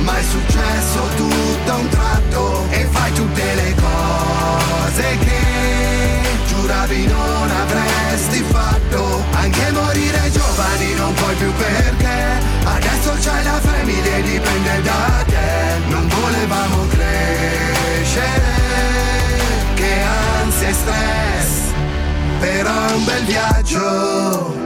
Ma 0.00 0.18
è 0.18 0.22
successo 0.22 1.00
tutto 1.14 1.70
a 1.70 1.76
un 1.76 1.88
tratto. 1.88 2.66
E 2.70 2.88
fai 2.90 3.12
tutte 3.12 3.54
le 3.54 3.74
cose 3.76 5.18
che 5.20 6.38
Giuravi 6.48 7.06
non 7.06 7.50
avresti 7.50 8.44
fatto. 8.50 9.22
Anche 9.30 9.70
morire 9.70 10.28
giovani 10.32 10.94
non 10.94 11.14
puoi 11.14 11.34
più 11.36 11.52
perché 11.52 12.55
Adesso 12.74 13.12
c'hai 13.20 13.44
la 13.44 13.60
famiglia 13.60 14.16
e 14.16 14.22
dipende 14.22 14.82
da 14.82 15.24
te. 15.26 15.88
Non 15.88 16.06
volevamo 16.08 16.86
crescere. 16.88 18.54
Che 19.74 19.92
ansia 20.42 20.68
e 20.68 20.72
stress. 20.72 21.72
Però 22.40 22.86
è 22.88 22.92
un 22.92 23.04
bel 23.04 23.24
viaggio 23.24 24.65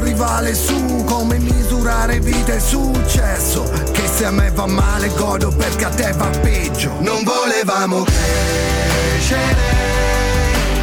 rivale 0.00 0.54
su 0.54 1.04
Come 1.04 1.38
misurare 1.38 2.20
vita 2.20 2.52
e 2.54 2.60
successo. 2.60 3.70
Che 3.92 4.06
se 4.06 4.24
a 4.24 4.30
me 4.30 4.50
va 4.50 4.66
male 4.66 5.08
godo 5.14 5.50
perché 5.50 5.84
a 5.84 5.90
te 5.90 6.12
va 6.12 6.26
peggio. 6.40 6.94
Non 7.00 7.22
volevamo 7.24 8.04
crescere 8.04 9.56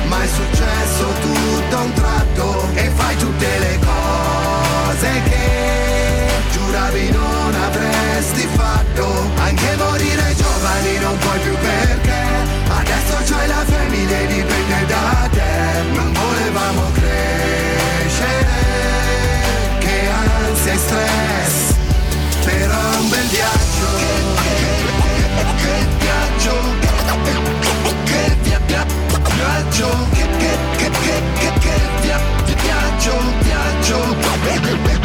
Ma 0.08 0.24
è 0.24 0.28
successo 0.28 1.06
tutto 1.22 1.78
a 1.78 1.82
un 1.82 1.94
tratto. 1.94 2.68
E 2.74 2.90
fai 2.96 3.16
tutte 3.18 3.60
le 3.60 3.80
cose 3.80 5.22
che 5.30 6.30
Giuravi 6.52 7.12
non 7.12 7.56
avresti 7.56 8.48
fatto. 8.56 9.06
Anche 9.38 9.76
morire 9.78 10.36
giovani 10.36 10.98
non 11.00 11.18
puoi 11.18 11.40
più 11.40 11.56
perché. 11.58 12.24
Adesso 12.68 13.34
c'hai 13.34 13.48
la 13.48 13.64
famiglia 13.66 14.20
e 14.20 14.28
dipende 14.28 14.86
da 14.88 15.15
viaggio 29.66 29.90
Che 30.12 30.28
che 30.38 30.58
che 30.78 30.90
che 30.90 31.22
che 31.34 31.60
che 31.60 31.76
via- 32.02 32.22
viaggio 32.46 33.16
Viaggio 33.42 35.05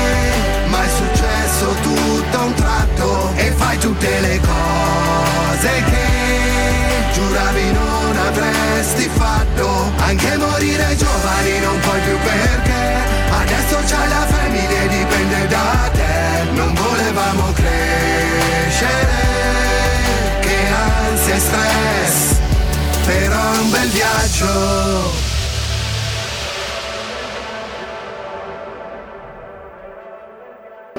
successo 1.61 1.75
tutto 1.81 2.37
a 2.37 2.43
un 2.43 2.53
tratto 2.55 3.31
e 3.35 3.51
fai 3.51 3.77
tutte 3.77 4.19
le 4.19 4.39
cose 4.39 5.69
che 5.89 7.13
giuravi 7.13 7.71
non 7.71 8.17
avresti 8.17 9.09
fatto. 9.13 9.91
Anche 9.97 10.37
morire 10.37 10.95
giovani 10.97 11.59
non 11.59 11.79
puoi 11.79 11.99
più 12.01 12.17
perché 12.17 12.99
Adesso 13.29 13.77
c'hai 13.87 14.09
la 14.09 14.25
famiglia 14.25 14.81
e 14.81 14.87
dipende 14.87 15.47
da 15.47 15.89
te. 15.93 16.51
Non 16.53 16.73
volevamo 16.73 17.53
crescere 17.53 19.19
Che 20.41 20.57
ansia 21.09 21.35
e 21.35 21.39
stress 21.39 22.35
Però 23.05 23.53
è 23.53 23.57
un 23.59 23.69
bel 23.69 23.89
viaggio 23.89 25.30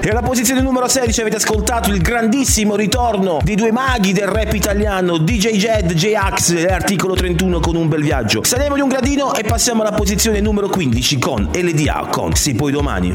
E 0.05 0.09
alla 0.09 0.21
posizione 0.21 0.61
numero 0.63 0.89
16 0.89 1.21
avete 1.21 1.37
ascoltato 1.37 1.91
il 1.91 2.03
grandissimo 2.03 2.75
ritorno 2.75 3.39
di 3.41 3.55
due 3.55 3.71
maghi 3.71 4.13
del 4.13 4.27
rap 4.27 4.53
italiano, 4.53 5.17
DJ 5.17 5.51
Jed, 5.57 5.93
J-Ax 5.93 6.55
e 6.55 6.67
Articolo 6.67 7.15
31 7.15 7.61
con 7.61 7.77
un 7.77 7.87
bel 7.87 8.03
viaggio. 8.03 8.43
Saliamo 8.43 8.75
di 8.75 8.81
un 8.81 8.89
gradino 8.89 9.33
e 9.33 9.45
passiamo 9.45 9.83
alla 9.83 9.93
posizione 9.93 10.41
numero 10.41 10.69
15 10.69 11.19
con 11.21 11.49
LDA 11.55 12.09
con 12.11 12.35
Sì 12.35 12.53
poi 12.57 12.73
domani. 12.73 13.15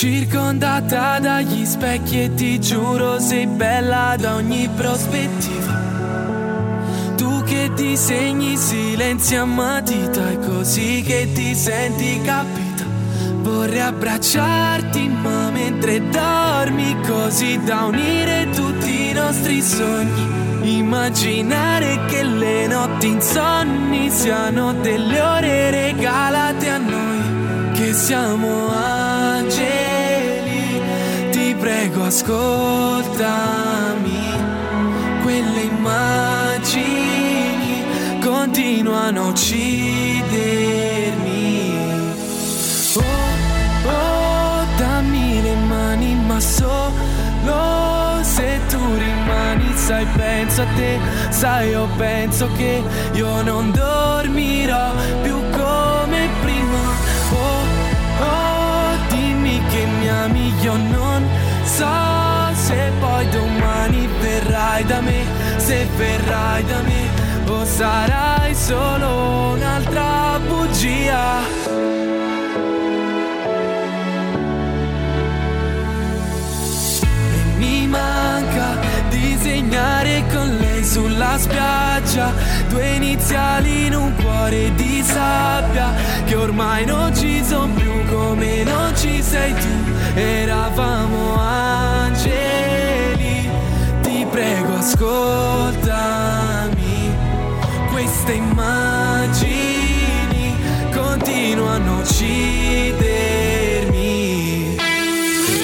Circondata 0.00 1.18
dagli 1.18 1.64
specchi 1.64 2.22
e 2.22 2.32
ti 2.32 2.60
giuro 2.60 3.18
sei 3.18 3.48
bella 3.48 4.14
da 4.16 4.36
ogni 4.36 4.68
prospettiva. 4.72 5.72
Tu 7.16 7.42
che 7.42 7.72
disegni 7.74 8.56
silenzi 8.56 9.34
a 9.34 9.44
matita 9.44 10.30
è 10.30 10.38
così 10.38 11.02
che 11.04 11.32
ti 11.34 11.52
senti 11.52 12.20
capita. 12.20 12.84
Vorrei 13.40 13.80
abbracciarti 13.80 15.08
ma 15.08 15.50
mentre 15.50 16.08
dormi 16.10 16.96
così 17.04 17.60
da 17.64 17.86
unire 17.86 18.50
tutti 18.54 19.08
i 19.08 19.12
nostri 19.12 19.60
sogni. 19.60 20.76
Immaginare 20.78 22.04
che 22.06 22.22
le 22.22 22.68
notti 22.68 23.08
insonni 23.08 24.10
siano 24.10 24.74
delle 24.74 25.20
ore 25.20 25.70
regalate 25.72 26.68
a 26.68 26.78
noi, 26.78 27.72
che 27.72 27.92
siamo 27.92 28.68
angeli. 28.72 29.77
Ascoltami. 32.08 33.26
Quelle 35.22 35.60
immagini 35.60 36.64
continuano 38.24 39.24
a 39.24 39.26
uccidermi. 39.26 40.26
Oh, 42.94 43.02
oh, 43.88 44.64
dammi 44.78 45.42
le 45.42 45.54
mani, 45.68 46.14
ma 46.14 46.40
solo 46.40 48.22
se 48.22 48.58
tu 48.70 48.78
rimani, 48.78 49.70
sai, 49.74 50.06
penso 50.16 50.62
a 50.62 50.66
te, 50.76 50.98
sai, 51.28 51.68
io 51.68 51.86
penso 51.98 52.48
che 52.56 52.82
io 53.12 53.42
non 53.42 53.70
dormirò 53.70 54.94
più 55.22 55.36
come 55.50 56.28
prima. 56.40 56.80
Oh, 57.32 57.66
oh, 58.22 58.96
dimmi 59.10 59.60
che 59.68 59.84
mi 60.00 60.08
ami, 60.08 60.54
io 60.62 60.74
non 60.74 61.07
so 61.78 62.18
se 62.66 62.90
poi 62.98 63.24
domani 63.28 64.08
verrai 64.20 64.84
da 64.84 65.00
me, 65.00 65.20
se 65.58 65.86
verrai 65.96 66.64
da 66.64 66.80
me, 66.82 67.02
o 67.46 67.64
sarai 67.64 68.54
solo 68.54 69.52
un'altra 69.54 70.40
bugia. 70.48 71.24
E 77.46 77.52
mi 77.58 77.86
manca 77.86 78.68
disegnare 79.08 80.24
con 80.32 80.48
lei 80.56 80.84
sulla 80.84 81.38
spiaggia 81.38 82.32
due 82.68 82.86
iniziali 82.96 83.86
in 83.86 83.94
un 83.94 84.14
cuore 84.16 84.74
di 84.74 85.02
sabbia 85.02 85.94
che 86.24 86.34
ormai 86.34 86.84
non 86.86 87.14
ci 87.14 87.42
sono 87.44 87.72
più 87.74 87.92
come 88.06 88.64
non 88.64 88.96
ci 88.96 89.22
sei 89.22 89.52
tu 89.54 89.87
eravamo 90.18 91.36
angeli 91.38 92.28
ti 94.02 94.26
prego 94.30 94.74
ascoltami. 94.76 96.16
Queste 97.90 98.32
immagini 98.32 99.76
continuano 100.92 101.98
a 101.98 102.00
uccidermi. 102.00 103.06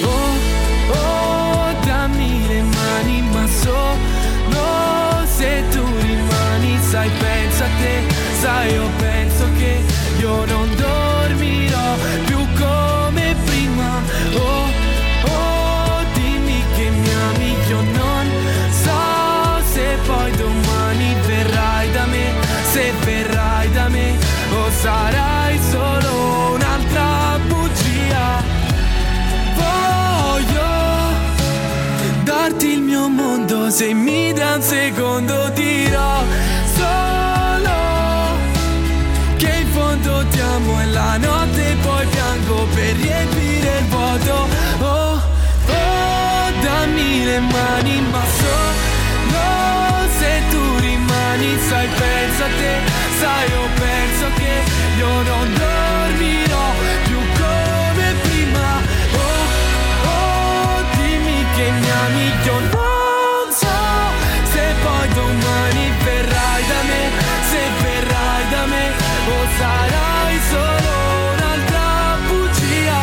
Oh, 0.02 0.36
oh, 0.92 1.74
dammi 1.84 2.46
le 2.46 2.62
mani, 2.62 3.22
ma 3.32 3.46
solo 3.46 5.24
se 5.26 5.64
tu 5.70 5.84
rimani, 6.00 6.78
sai, 6.90 7.10
penso 7.18 7.64
a 7.64 7.68
te, 7.80 8.02
sai, 8.40 8.72
io 8.72 8.88
penso 8.98 9.44
che 9.58 9.82
io 10.18 10.44
non 10.46 10.63
se 33.74 33.92
mi 33.92 34.32
dai 34.32 34.54
un 34.54 34.62
secondo 34.62 35.48
dirò 35.48 36.22
solo 36.76 37.76
che 39.36 39.50
in 39.62 39.66
fondo 39.72 40.24
ti 40.30 40.38
amo 40.38 40.80
e 40.80 40.86
la 40.86 41.16
notte 41.16 41.76
poi 41.82 42.06
piango 42.06 42.68
per 42.72 42.94
riempire 42.94 43.78
il 43.80 43.86
vuoto. 43.86 44.46
Oh, 44.78 45.20
oh, 45.66 46.52
dammi 46.62 47.24
le 47.24 47.40
mani, 47.40 48.00
ma 48.12 48.22
solo 48.38 50.08
se 50.18 50.42
tu 50.50 50.76
rimani, 50.78 51.58
sai, 51.68 51.88
penso 51.98 52.44
a 52.44 52.50
te, 52.60 52.74
sai, 53.18 53.48
io 53.48 53.68
penso 53.74 54.26
che 54.36 54.52
io 54.98 55.22
non 55.22 55.52
dormirò 55.52 55.83
sarai 69.56 70.38
solo 70.50 70.92
un'altra 71.34 72.18
bugia. 72.28 73.02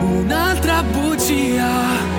Un'altra 0.00 0.82
bugia. 0.82 2.14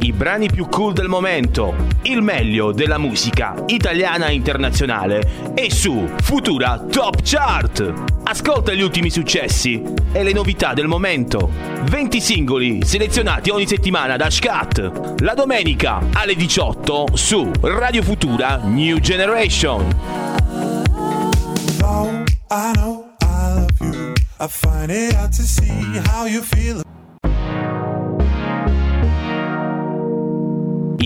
I 0.00 0.12
brani 0.12 0.48
più 0.50 0.66
cool 0.68 0.94
del 0.94 1.08
momento, 1.08 1.74
il 2.02 2.22
meglio 2.22 2.72
della 2.72 2.98
musica 2.98 3.54
italiana 3.66 4.28
e 4.28 4.34
internazionale 4.34 5.52
è 5.54 5.68
su 5.68 6.08
Futura 6.22 6.78
Top 6.78 7.20
Chart. 7.22 8.17
Ascolta 8.30 8.74
gli 8.74 8.82
ultimi 8.82 9.08
successi 9.08 9.82
e 10.12 10.22
le 10.22 10.34
novità 10.34 10.74
del 10.74 10.86
momento. 10.86 11.50
20 11.84 12.20
singoli 12.20 12.84
selezionati 12.84 13.48
ogni 13.48 13.66
settimana 13.66 14.18
da 14.18 14.28
Scat. 14.28 15.20
La 15.22 15.32
domenica 15.32 16.08
alle 16.12 16.34
18 16.34 17.06
su 17.14 17.50
Radio 17.62 18.02
Futura 18.02 18.60
New 18.64 18.98
Generation. 18.98 19.82
know, 21.78 22.24
I 22.50 22.72
know 22.74 23.06
I 23.22 23.54
love 23.54 23.80
you. 23.80 24.12
I 24.38 24.46
find 24.46 24.90
it 24.90 25.14
hard 25.14 25.32
to 25.32 25.42
see 25.42 25.98
how 26.10 26.26
you 26.26 26.42
feel. 26.42 26.82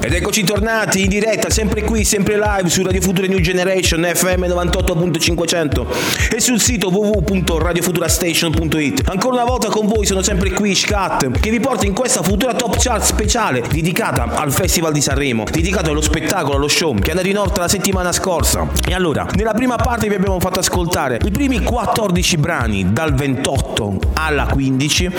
Ed 0.00 0.12
eccoci 0.12 0.42
tornati 0.42 1.04
in 1.04 1.08
diretta, 1.08 1.50
sempre 1.50 1.84
qui, 1.84 2.04
sempre 2.04 2.36
live 2.36 2.68
su 2.68 2.82
Radio 2.82 3.00
Futura 3.00 3.28
New 3.28 3.38
Generation 3.38 4.02
FM 4.02 4.46
98.500 4.46 5.86
e 6.34 6.40
sul 6.40 6.60
sito 6.60 6.88
www.radiofuturastation.it. 6.88 9.08
Ancora 9.08 9.36
una 9.36 9.44
volta 9.44 9.68
con 9.68 9.86
voi 9.86 10.04
sono 10.04 10.22
sempre 10.22 10.50
qui 10.50 10.74
Scat 10.74 11.30
che 11.38 11.50
vi 11.50 11.60
porta 11.60 11.86
in 11.86 11.94
questa 11.94 12.24
Futura 12.24 12.54
Top 12.54 12.74
Chart 12.76 13.04
speciale 13.04 13.62
dedicata 13.70 14.24
al 14.24 14.52
Festival 14.52 14.92
di 14.92 15.00
Sanremo, 15.00 15.44
dedicato 15.48 15.90
allo 15.90 16.02
spettacolo, 16.02 16.56
allo 16.56 16.66
show 16.66 16.92
che 16.96 17.06
è 17.06 17.10
andato 17.10 17.28
in 17.28 17.38
orta 17.38 17.60
la 17.60 17.68
settimana 17.68 18.10
scorsa. 18.10 18.66
E 18.84 18.94
allora, 18.94 19.28
nella 19.36 19.52
prima 19.52 19.76
parte 19.76 20.08
vi 20.08 20.16
abbiamo 20.16 20.40
fatto 20.40 20.58
ascoltare 20.58 21.20
i 21.24 21.30
primi 21.30 21.62
14 21.62 22.36
brani 22.36 22.92
dal 22.92 23.14
28 23.14 23.98
alla 24.14 24.46
15 24.46 25.10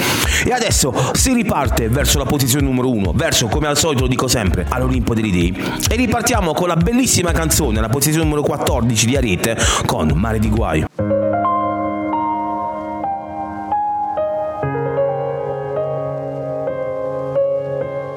e 0.44 0.52
adesso 0.52 1.14
si 1.14 1.32
riparte 1.32 1.88
verso 1.88 2.18
la 2.18 2.24
posizione 2.26 2.66
numero 2.66 2.92
1, 2.92 3.14
verso 3.14 3.48
come 3.48 3.68
al 3.68 3.78
solito 3.78 4.02
lo 4.02 4.08
dico 4.08 4.28
sempre 4.28 4.66
all'Olimpo 4.68 5.14
degli 5.14 5.32
Dei 5.32 5.64
e 5.90 5.96
ripartiamo 5.96 6.54
con 6.54 6.68
la 6.68 6.76
bellissima 6.76 7.32
canzone, 7.32 7.80
la 7.80 7.90
posizione 7.90 8.26
numero 8.26 8.44
14 8.44 9.06
di 9.06 9.16
Ariete 9.16 9.58
con 9.86 10.12
Mare 10.16 10.40
di 10.40 10.50
Guai. 10.50 10.86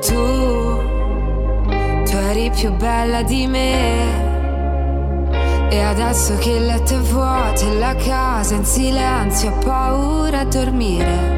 Tu, 0.01 0.83
tu 2.05 2.17
eri 2.17 2.51
più 2.51 2.73
bella 2.73 3.23
di 3.23 3.47
me. 3.47 4.27
E 5.71 5.81
adesso 5.81 6.37
che 6.39 6.51
il 6.51 6.65
letto 6.65 6.95
è 6.95 7.01
vuoto 7.01 7.71
e 7.71 7.79
la 7.79 7.95
casa 7.95 8.55
in 8.55 8.65
silenzio, 8.65 9.51
ho 9.51 9.59
paura 9.59 10.41
a 10.41 10.45
dormire. 10.45 11.38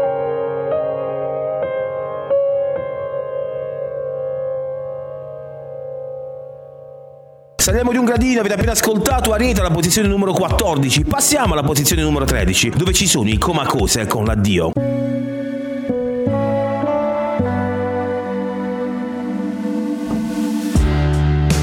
Saliamo 7.61 7.91
di 7.91 7.97
un 7.97 8.05
gradino, 8.05 8.39
avete 8.39 8.55
appena 8.55 8.71
ascoltato 8.71 9.33
Ariete 9.33 9.59
alla 9.59 9.69
posizione 9.69 10.07
numero 10.07 10.33
14. 10.33 11.03
Passiamo 11.03 11.53
alla 11.53 11.61
posizione 11.61 12.01
numero 12.01 12.25
13, 12.25 12.71
dove 12.71 12.91
ci 12.91 13.05
sono 13.05 13.29
i 13.29 13.37
Comacose 13.37 14.07
con 14.07 14.25
l'addio. 14.25 14.71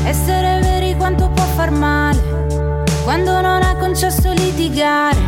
Essere 0.05 0.61
veri 0.61 0.95
quanto 0.95 1.31
può 1.31 1.45
far 1.57 1.73
male 1.73 2.77
quando 3.03 3.33
non 3.41 3.61
ha 3.61 3.75
concesso 3.77 4.33
litigare 4.33 5.19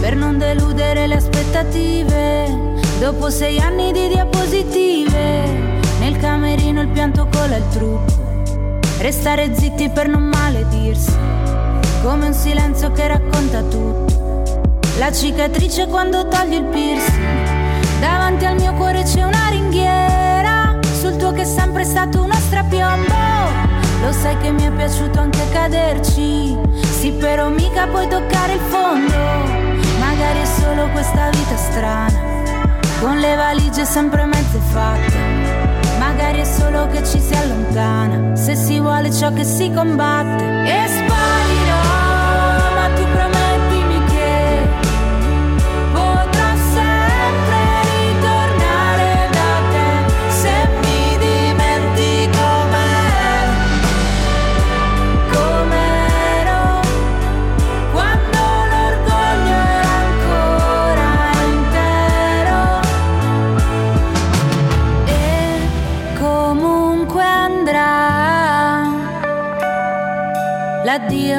per 0.00 0.16
non 0.16 0.38
deludere 0.38 1.06
le 1.06 1.14
aspettative. 1.14 2.82
Dopo 2.98 3.30
sei 3.30 3.60
anni 3.60 3.92
di 3.92 4.08
diapositive, 4.08 5.44
nel 6.00 6.16
camerino 6.16 6.80
il 6.80 6.88
pianto 6.88 7.28
cola 7.30 7.56
il 7.56 7.68
trucco. 7.70 8.13
Restare 8.98 9.54
zitti 9.54 9.90
per 9.90 10.08
non 10.08 10.22
maledirsi, 10.22 11.12
come 12.02 12.26
un 12.26 12.32
silenzio 12.32 12.90
che 12.92 13.06
racconta 13.06 13.60
tutto. 13.60 14.82
La 14.98 15.12
cicatrice 15.12 15.86
quando 15.86 16.26
togli 16.28 16.54
il 16.54 16.64
piercing. 16.64 18.00
Davanti 18.00 18.44
al 18.46 18.54
mio 18.54 18.72
cuore 18.74 19.02
c'è 19.02 19.22
una 19.22 19.48
ringhiera, 19.50 20.78
sul 21.00 21.16
tuo 21.16 21.32
che 21.32 21.42
è 21.42 21.44
sempre 21.44 21.84
stato 21.84 22.22
uno 22.22 22.34
strapiombo. 22.34 23.14
Lo 24.02 24.12
sai 24.12 24.36
che 24.38 24.50
mi 24.50 24.62
è 24.62 24.70
piaciuto 24.70 25.20
anche 25.20 25.42
caderci, 25.50 26.56
sì 26.80 27.10
però 27.12 27.48
mica 27.48 27.86
puoi 27.86 28.08
toccare 28.08 28.54
il 28.54 28.60
fondo. 28.60 29.14
Magari 29.98 30.40
è 30.40 30.46
solo 30.46 30.88
questa 30.92 31.30
vita 31.30 31.56
strana, 31.56 32.20
con 33.00 33.18
le 33.18 33.34
valigie 33.34 33.84
sempre 33.84 34.24
mezze 34.24 34.58
fatte. 34.70 35.33
Magari 36.24 36.40
è 36.40 36.50
solo 36.50 36.86
che 36.86 37.04
ci 37.04 37.20
si 37.20 37.34
allontana, 37.34 38.34
se 38.34 38.56
si 38.56 38.80
vuole 38.80 39.12
ciò 39.12 39.30
che 39.34 39.44
si 39.44 39.70
combatte. 39.70 40.64
E 40.64 40.83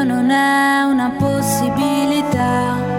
non 0.06 0.30
è 0.30 0.84
una 0.84 1.16
possibilità. 1.18 2.94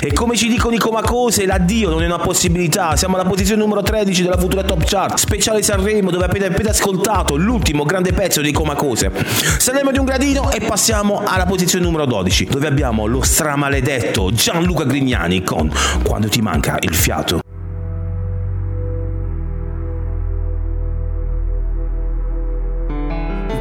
E 0.00 0.12
come 0.12 0.36
ci 0.36 0.48
dicono 0.48 0.74
i 0.74 0.78
comacose, 0.78 1.44
l'addio 1.44 1.90
non 1.90 2.02
è 2.02 2.06
una 2.06 2.18
possibilità. 2.18 2.96
Siamo 2.96 3.16
alla 3.16 3.28
posizione 3.28 3.60
numero 3.60 3.82
13 3.82 4.22
della 4.22 4.38
futura 4.38 4.62
Top 4.62 4.82
Chart, 4.84 5.18
speciale 5.18 5.62
Sanremo, 5.62 6.10
dove 6.10 6.24
avete 6.24 6.46
appena 6.46 6.70
ascoltato 6.70 7.36
l'ultimo 7.36 7.84
grande 7.84 8.12
pezzo 8.12 8.40
dei 8.40 8.52
comacose. 8.52 9.12
Saliamo 9.58 9.90
di 9.90 9.98
un 9.98 10.06
gradino 10.06 10.50
e 10.50 10.60
passiamo 10.60 11.22
alla 11.24 11.44
posizione 11.44 11.84
numero 11.84 12.06
12, 12.06 12.46
dove 12.46 12.66
abbiamo 12.66 13.04
lo 13.04 13.22
stramaledetto 13.22 14.32
Gianluca 14.32 14.84
Grignani 14.84 15.42
con 15.42 15.70
Quando 16.02 16.28
ti 16.28 16.40
manca 16.40 16.78
il 16.80 16.94
fiato. 16.94 17.47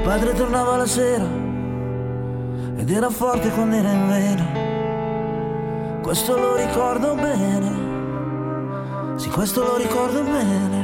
Padre 0.08 0.34
tornava 0.36 0.78
la 0.78 0.86
sera 0.86 1.28
ed 2.78 2.90
era 2.90 3.10
forte 3.10 3.50
quando 3.50 3.76
era 3.76 3.92
in 3.92 4.08
vena. 4.08 4.46
Questo 6.02 6.38
lo 6.38 6.56
ricordo 6.56 7.14
bene. 7.14 7.72
Sì, 9.18 9.30
questo 9.30 9.64
lo 9.66 9.76
ricordo 9.76 10.24
bene. 10.24 10.80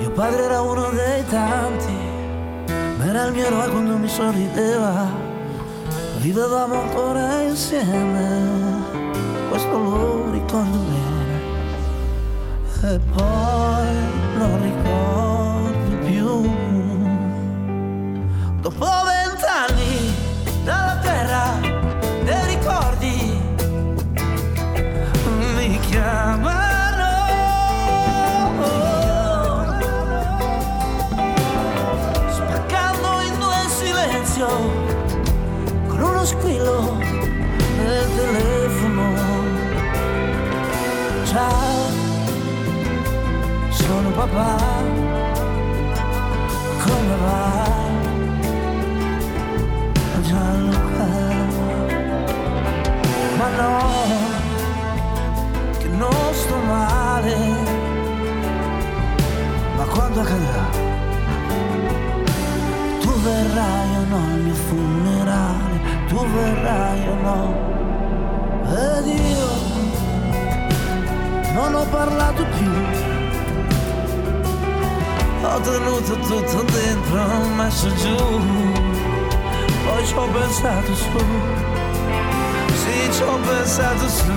Mio 0.00 0.10
padre 0.10 0.42
era 0.42 0.60
uno 0.60 0.90
dei 0.90 1.24
tanti, 1.26 1.96
ma 2.98 3.06
era 3.06 3.24
il 3.24 3.32
mio 3.32 3.46
eroe 3.46 3.70
quando 3.70 3.96
mi 3.96 4.08
sorrideva. 4.08 5.08
Vivevamo 6.18 6.78
ancora 6.78 7.40
insieme. 7.40 8.82
Questo 9.48 9.78
lo 9.78 10.30
ricordo 10.30 10.78
bene. 10.92 11.40
E 12.82 13.00
poi 13.14 14.03
papà, 44.34 44.82
come 46.84 47.16
va? 47.24 47.42
Gianluca 50.22 51.06
Ma 53.38 53.48
no, 53.58 53.78
che 55.78 55.88
non 55.88 56.32
sto 56.32 56.56
male. 56.56 57.36
Ma 59.76 59.84
quando 59.84 60.20
accadrà? 60.20 60.66
Tu 63.00 63.12
verrai 63.20 63.96
o 63.96 64.04
no 64.08 64.16
al 64.16 64.40
mio 64.40 64.54
funerale? 64.54 65.80
Tu 66.08 66.16
verrai 66.16 67.08
o 67.08 67.14
no? 67.26 67.72
Ed 68.66 69.06
io 69.06 69.48
Non 71.52 71.74
ho 71.74 71.84
parlato 71.84 72.44
più 72.56 73.13
Ho 75.46 75.60
tenuto 75.60 76.14
tutto 76.26 76.62
dentro, 76.72 77.20
ho 77.20 77.48
messo 77.54 77.94
giù 77.94 78.92
poi 79.84 80.06
ci 80.06 80.14
ho 80.14 80.26
pensato 80.28 80.94
su, 80.94 81.18
sì 82.72 83.12
ci 83.12 83.22
ho 83.22 83.38
pensato 83.38 84.08
su. 84.08 84.30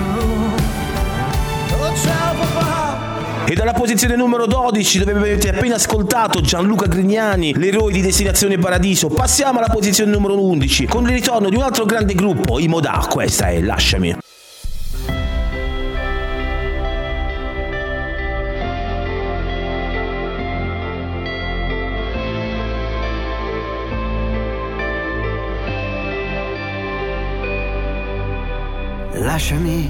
Oh 1.80 1.96
ciao 1.96 2.34
papà, 2.34 3.46
E 3.46 3.54
dalla 3.54 3.72
posizione 3.72 4.14
numero 4.14 4.46
12, 4.46 4.98
dove 4.98 5.12
avete 5.12 5.48
appena 5.48 5.76
ascoltato 5.76 6.40
Gianluca 6.42 6.86
Grignani, 6.86 7.54
l'eroe 7.54 7.92
di 7.92 8.02
Destinazione 8.02 8.58
Paradiso, 8.58 9.08
passiamo 9.08 9.58
alla 9.58 9.72
posizione 9.72 10.10
numero 10.10 10.38
11, 10.40 10.86
con 10.86 11.04
il 11.04 11.10
ritorno 11.10 11.48
di 11.48 11.56
un 11.56 11.62
altro 11.62 11.86
grande 11.86 12.14
gruppo, 12.14 12.58
i 12.58 12.68
Modà, 12.68 13.06
questa 13.08 13.48
è 13.48 13.60
Lasciami. 13.60 14.27
Lasciami, 29.38 29.88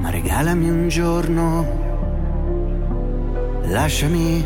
ma 0.00 0.10
regalami 0.10 0.68
un 0.68 0.88
giorno. 0.88 1.64
Lasciami, 3.66 4.44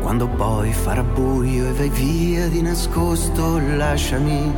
quando 0.00 0.28
poi 0.28 0.72
farà 0.72 1.02
buio 1.02 1.70
e 1.70 1.72
vai 1.72 1.88
via 1.88 2.46
di 2.46 2.62
nascosto, 2.62 3.58
lasciami. 3.58 4.54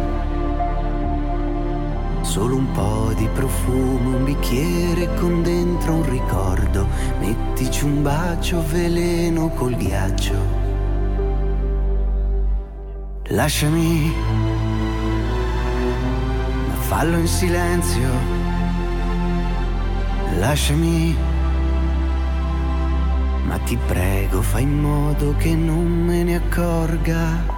Solo 2.21 2.57
un 2.57 2.71
po' 2.73 3.15
di 3.17 3.27
profumo, 3.33 4.17
un 4.19 4.25
bicchiere 4.25 5.15
con 5.15 5.43
dentro 5.43 5.95
un 5.95 6.11
ricordo. 6.11 6.87
Mettici 7.21 7.87
un 7.87 8.03
bacio 8.03 8.63
veleno 8.71 9.49
col 9.49 9.77
ghiaccio. 9.77 10.35
Lasciami 13.29 14.52
fallo 16.95 17.17
in 17.17 17.27
silenzio. 17.27 18.11
Lasciami, 20.39 21.17
ma 23.47 23.57
ti 23.61 23.79
prego, 23.87 24.43
fai 24.43 24.65
in 24.65 24.79
modo 24.79 25.35
che 25.39 25.55
non 25.55 25.87
me 25.87 26.23
ne 26.23 26.35
accorga. 26.35 27.52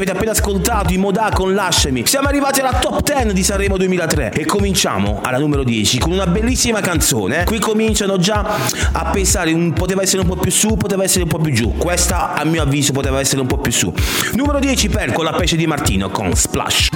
avete 0.00 0.12
appena 0.12 0.30
ascoltato 0.30 0.92
i 0.94 0.96
Modà 0.96 1.30
con 1.32 1.52
Lasciami. 1.52 2.06
Siamo 2.06 2.28
arrivati 2.28 2.60
alla 2.60 2.72
top 2.72 3.02
10 3.02 3.34
di 3.34 3.42
Sanremo 3.42 3.76
2003 3.76 4.32
e 4.32 4.46
cominciamo 4.46 5.20
alla 5.22 5.38
numero 5.38 5.62
10 5.62 5.98
con 5.98 6.12
una 6.12 6.26
bellissima 6.26 6.80
canzone. 6.80 7.44
Qui 7.44 7.58
cominciano 7.58 8.16
già 8.16 8.58
a 8.92 9.10
pensare 9.10 9.52
un, 9.52 9.74
poteva 9.74 10.00
essere 10.00 10.22
un 10.22 10.28
po' 10.28 10.36
più 10.36 10.50
su, 10.50 10.76
poteva 10.76 11.04
essere 11.04 11.24
un 11.24 11.28
po' 11.28 11.38
più 11.38 11.52
giù. 11.52 11.74
Questa 11.76 12.32
a 12.32 12.44
mio 12.44 12.62
avviso 12.62 12.92
poteva 12.92 13.20
essere 13.20 13.42
un 13.42 13.46
po' 13.46 13.58
più 13.58 13.72
su. 13.72 13.92
Numero 14.32 14.58
10 14.58 14.88
per 14.88 15.12
con 15.12 15.24
la 15.24 15.32
pesce 15.32 15.56
di 15.56 15.66
Martino 15.66 16.08
con 16.08 16.34
Splash. 16.34 16.88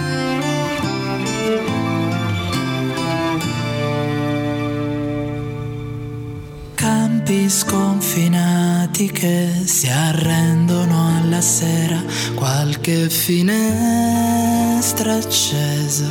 Campi 6.74 7.48
sconfinati 7.50 8.73
che 8.94 9.48
si 9.64 9.88
arrendono 9.88 11.16
alla 11.16 11.40
sera, 11.40 12.00
qualche 12.36 13.10
finestra 13.10 13.54
accesa, 15.14 16.06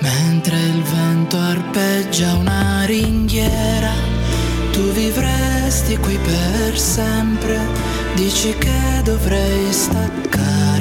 mentre 0.00 0.58
il 0.58 0.82
vento 0.82 1.38
arpeggia 1.38 2.34
una 2.34 2.82
ringhiera, 2.86 3.92
tu 4.72 4.90
vivresti 4.90 5.96
qui 5.98 6.18
per 6.18 6.76
sempre, 6.76 7.56
dici 8.16 8.52
che 8.58 9.02
dovrei 9.04 9.72
staccare 9.72 10.75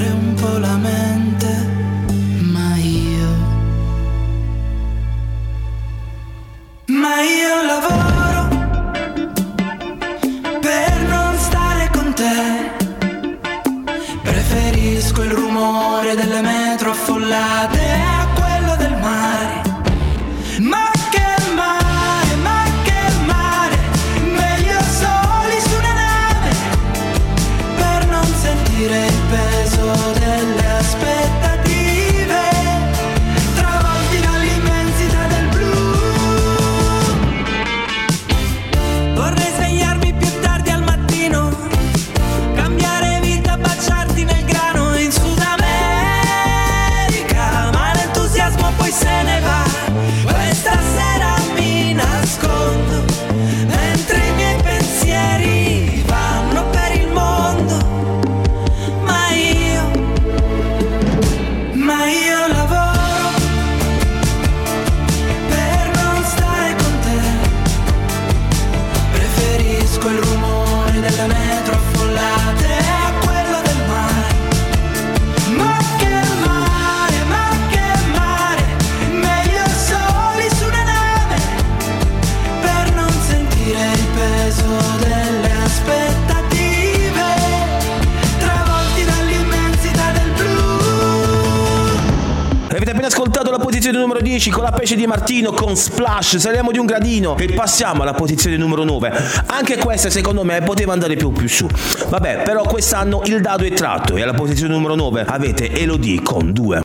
Avete 92.86 93.00
appena 93.00 93.16
ascoltato 93.16 93.50
la 93.50 93.58
posizione 93.58 93.98
numero 93.98 94.22
10 94.22 94.52
con 94.52 94.62
la 94.62 94.70
pesce 94.70 94.96
di 94.96 95.08
Martino 95.08 95.52
con 95.54 95.76
Splash, 95.76 96.38
saliamo 96.38 96.70
di 96.70 96.78
un 96.78 96.86
gradino 96.86 97.36
e 97.36 97.52
passiamo 97.52 98.04
alla 98.04 98.14
posizione 98.14 98.58
numero 98.58 98.84
9. 98.84 99.12
Anche 99.48 99.78
questa 99.80 100.12
secondo 100.12 100.44
me 100.44 100.62
poteva 100.62 100.94
andare 100.94 101.16
più 101.16 101.32
più 101.32 101.50
su. 101.50 101.68
Vabbè, 102.10 102.44
però 102.44 102.62
quest'anno 102.62 103.24
il 103.26 103.42
dado 103.42 103.64
è 103.64 103.72
tratto 103.72 104.16
e 104.18 104.22
alla 104.22 104.36
posizione 104.36 104.72
numero 104.72 104.94
9 104.94 105.26
avete 105.26 105.72
Elodie 105.72 106.22
con 106.22 106.54
2. 106.54 106.85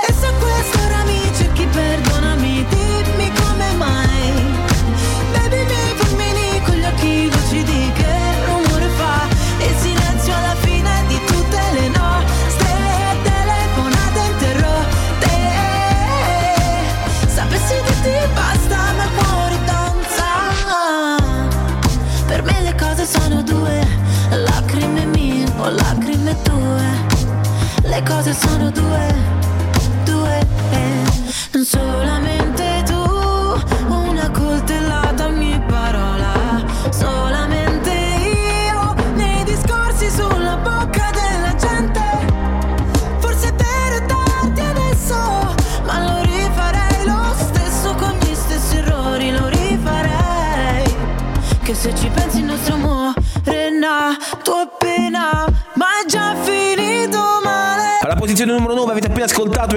cose 28.61 28.69
sono 28.69 28.69
due, 28.69 28.71
due. 28.71 29.10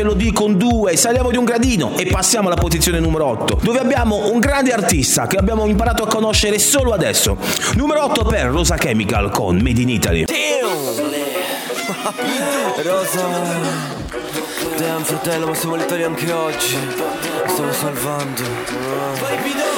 Appena 0.05 0.11
ascoltato 0.11 0.11
Elodie 0.11 0.33
con 0.33 0.57
2, 0.57 0.97
saliamo 0.97 1.31
di 1.31 1.37
un 1.37 1.45
gradino 1.45 1.97
e 1.97 2.07
passiamo 2.07 2.49
alla 2.49 2.57
posizione 2.57 3.01
numero 3.01 3.27
8, 3.27 3.61
dove 3.63 3.79
abbiamo 3.79 4.31
un 4.31 4.39
grande 4.39 4.73
artista 4.73 5.27
che 5.27 5.37
abbiamo 5.37 5.67
imparato 5.67 6.03
a 6.03 6.07
conoscere 6.07 6.59
solo 6.59 6.93
adesso. 6.93 7.37
Numero 7.75 8.05
8 8.05 8.25
per 8.25 8.47
Rosa 8.47 8.77
Chemical 8.77 9.31
con 9.31 9.57
Made 9.57 9.81
in 9.81 9.89
Italy. 9.89 10.25
Rosa! 12.83 13.93
Damn 14.77 15.03
fratello 15.03 15.47
ma 15.47 15.55
siamo 15.55 15.75
all'Italia 15.75 16.07
anche 16.07 16.31
oggi. 16.33 16.77
Stavo 17.47 17.73
salvando. 17.73 18.43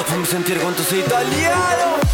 Fammi 0.03 0.25
sentire 0.25 0.59
quanto 0.59 0.81
sei 0.81 0.99
italiano 0.99 2.06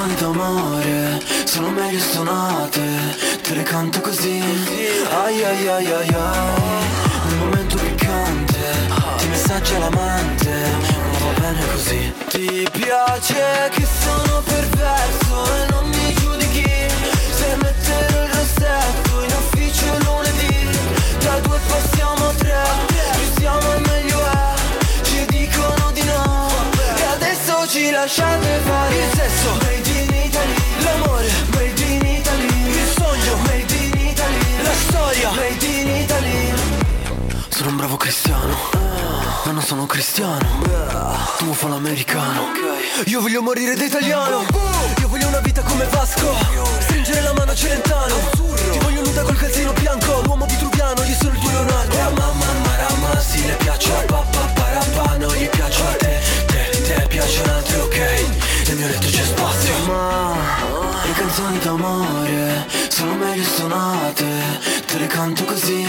canzoni 0.00 0.14
d'amore 0.14 1.20
sono 1.44 1.68
meglio 1.70 1.98
suonate 1.98 2.80
Te 3.42 3.54
le 3.54 3.62
canto 3.62 4.00
così. 4.00 4.40
Ai 5.22 5.44
ai 5.44 5.68
ai 5.68 5.92
ai 5.92 5.92
ai 5.92 6.14
Nel 7.26 7.36
momento 7.38 7.76
piccante 7.76 8.58
Ti 9.18 9.26
messaggia 9.26 9.78
l'amante 9.78 10.52
Ma 11.10 11.18
va 11.18 11.40
bene 11.40 11.66
così. 11.72 12.12
Ti 12.28 12.68
piace 12.72 13.70
che 13.72 13.86
sono 14.02 14.42
perverso 14.42 15.44
E 15.54 15.70
non 15.70 15.88
mi 15.88 16.14
giudichi 16.14 16.70
Se 17.38 17.56
metterò 17.56 18.24
il 18.24 18.30
rossetto 18.32 19.22
In 19.24 19.32
ufficio 19.32 19.98
lunedì. 20.04 20.78
Da 21.18 21.38
due 21.40 21.58
passiamo 21.66 22.28
a 22.28 22.32
tre 22.34 22.62
Più 22.86 23.40
siamo 23.42 23.74
e 23.74 23.78
meglio 23.80 24.24
è 24.24 24.54
Ci 25.02 25.26
dicono 25.26 25.90
di 25.92 26.02
no. 26.04 26.48
E 26.96 27.02
adesso 27.02 27.66
ci 27.68 27.90
lasciate 27.90 28.60
fare 28.64 28.94
Il 28.94 29.16
sesso 29.18 29.89
cristiano. 38.00 38.56
Ma 39.44 39.52
non 39.52 39.62
sono 39.62 39.84
cristiano. 39.84 40.38
Tu 41.36 41.52
fa 41.52 41.68
l'americano. 41.68 42.46
Io 43.04 43.20
voglio 43.20 43.42
morire 43.42 43.74
da 43.74 43.84
italiano. 43.84 44.40
Io 45.00 45.08
voglio 45.08 45.28
una 45.28 45.40
vita 45.40 45.60
come 45.60 45.84
Vasco. 45.84 46.34
Stringere 46.78 47.20
la 47.20 47.34
mano 47.34 47.50
a 47.50 47.54
Celentano. 47.54 48.14
Ti 48.72 48.78
voglio 48.78 49.02
nuda 49.02 49.22
col 49.22 49.36
calzino 49.36 49.72
bianco. 49.74 50.22
L'uomo 50.22 50.46
vitruviano, 50.46 51.02
io 51.02 51.14
sono 51.20 51.34
il 51.34 51.40
tuo 51.40 51.50
Leonardo. 51.50 51.96
Mamma 52.14 52.52
marama, 52.64 53.20
sì 53.20 53.46
le 53.46 53.54
piaccio 53.56 53.94
a 53.94 54.02
papà 54.04 54.50
parapà 54.54 55.16
Non 55.18 55.34
gli 55.34 55.48
piaccio 55.48 55.86
a 55.86 55.92
te, 55.92 56.20
te, 56.46 56.82
te 56.82 57.06
piacciono 57.06 57.52
altri 57.52 57.80
ok 57.80 58.49
Nel 58.70 58.78
mio 58.78 58.86
letto 58.86 59.08
c'è 59.08 59.24
spazio. 59.24 59.74
Ma 59.88 60.36
le 61.04 61.12
canzoni 61.12 61.58
d'amore 61.58 62.66
sono 62.88 63.14
meglio 63.14 63.42
suonate. 63.42 64.24
Te 64.86 64.96
le 64.96 65.08
canto 65.08 65.42
così. 65.44 65.84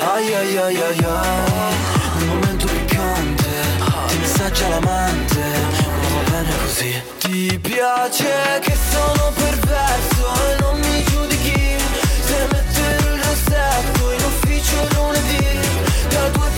Ai 0.00 0.32
ai 0.32 0.56
ai 0.56 0.76
ai 0.80 0.98
ai. 1.04 1.74
Un 2.20 2.26
momento 2.26 2.66
piccante. 2.68 3.44
Ti 4.06 4.16
messaggia 4.16 4.66
l'amante. 4.68 5.40
Ma 6.00 6.08
va 6.08 6.30
bene 6.30 6.56
così. 6.64 7.02
Ti 7.18 7.58
piace 7.60 8.60
che 8.62 8.74
sono 8.90 9.32
perverso 9.34 10.32
E 10.48 10.56
non 10.60 10.78
mi 10.78 11.04
giudichi. 11.04 11.76
Se 12.24 12.46
metterò 12.50 13.12
il 13.12 13.22
rossetto 13.22 14.12
In 14.12 14.24
ufficio 14.24 14.88
lunedì 14.94 15.46
Da 16.08 16.28
due 16.30 16.48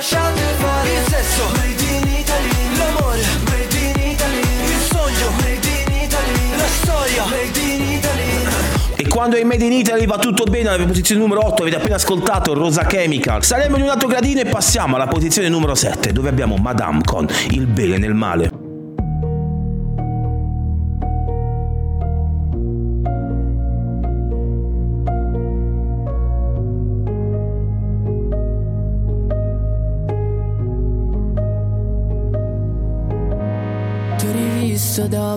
lasciate 0.00 0.40
fare 0.56 0.88
Il 0.88 1.10
sesso. 1.10 1.42
Made 1.56 1.82
in 1.82 2.08
Italy 2.08 2.76
L'amore. 2.78 3.22
Made 3.44 3.76
in 3.76 4.10
Italy 4.10 4.40
Il 4.64 4.80
sogno. 4.90 5.30
Made 5.36 5.68
in 5.68 6.02
Italy 6.04 6.56
La 6.56 6.66
storia. 6.66 7.24
Made 7.26 7.60
in 7.60 7.82
Italy. 7.82 8.94
E 8.96 9.08
quando 9.08 9.36
è 9.36 9.44
Made 9.44 9.62
in 9.62 9.72
Italy 9.72 10.06
va 10.06 10.16
tutto 10.16 10.44
bene 10.44 10.70
alla 10.70 10.86
posizione 10.86 11.20
numero 11.20 11.44
8, 11.46 11.62
avete 11.62 11.76
appena 11.76 11.96
ascoltato 11.96 12.54
Rosa 12.54 12.84
Chemical. 12.84 13.44
Saremo 13.44 13.76
di 13.76 13.82
un 13.82 13.88
altro 13.88 14.08
gradino 14.08 14.40
e 14.40 14.46
passiamo 14.46 14.96
alla 14.96 15.06
posizione 15.06 15.50
numero 15.50 15.74
7, 15.74 16.12
dove 16.12 16.30
abbiamo 16.30 16.56
Madame 16.56 17.02
con 17.04 17.26
Il 17.50 17.66
bene 17.66 17.98
nel 17.98 18.14
male. 18.14 18.59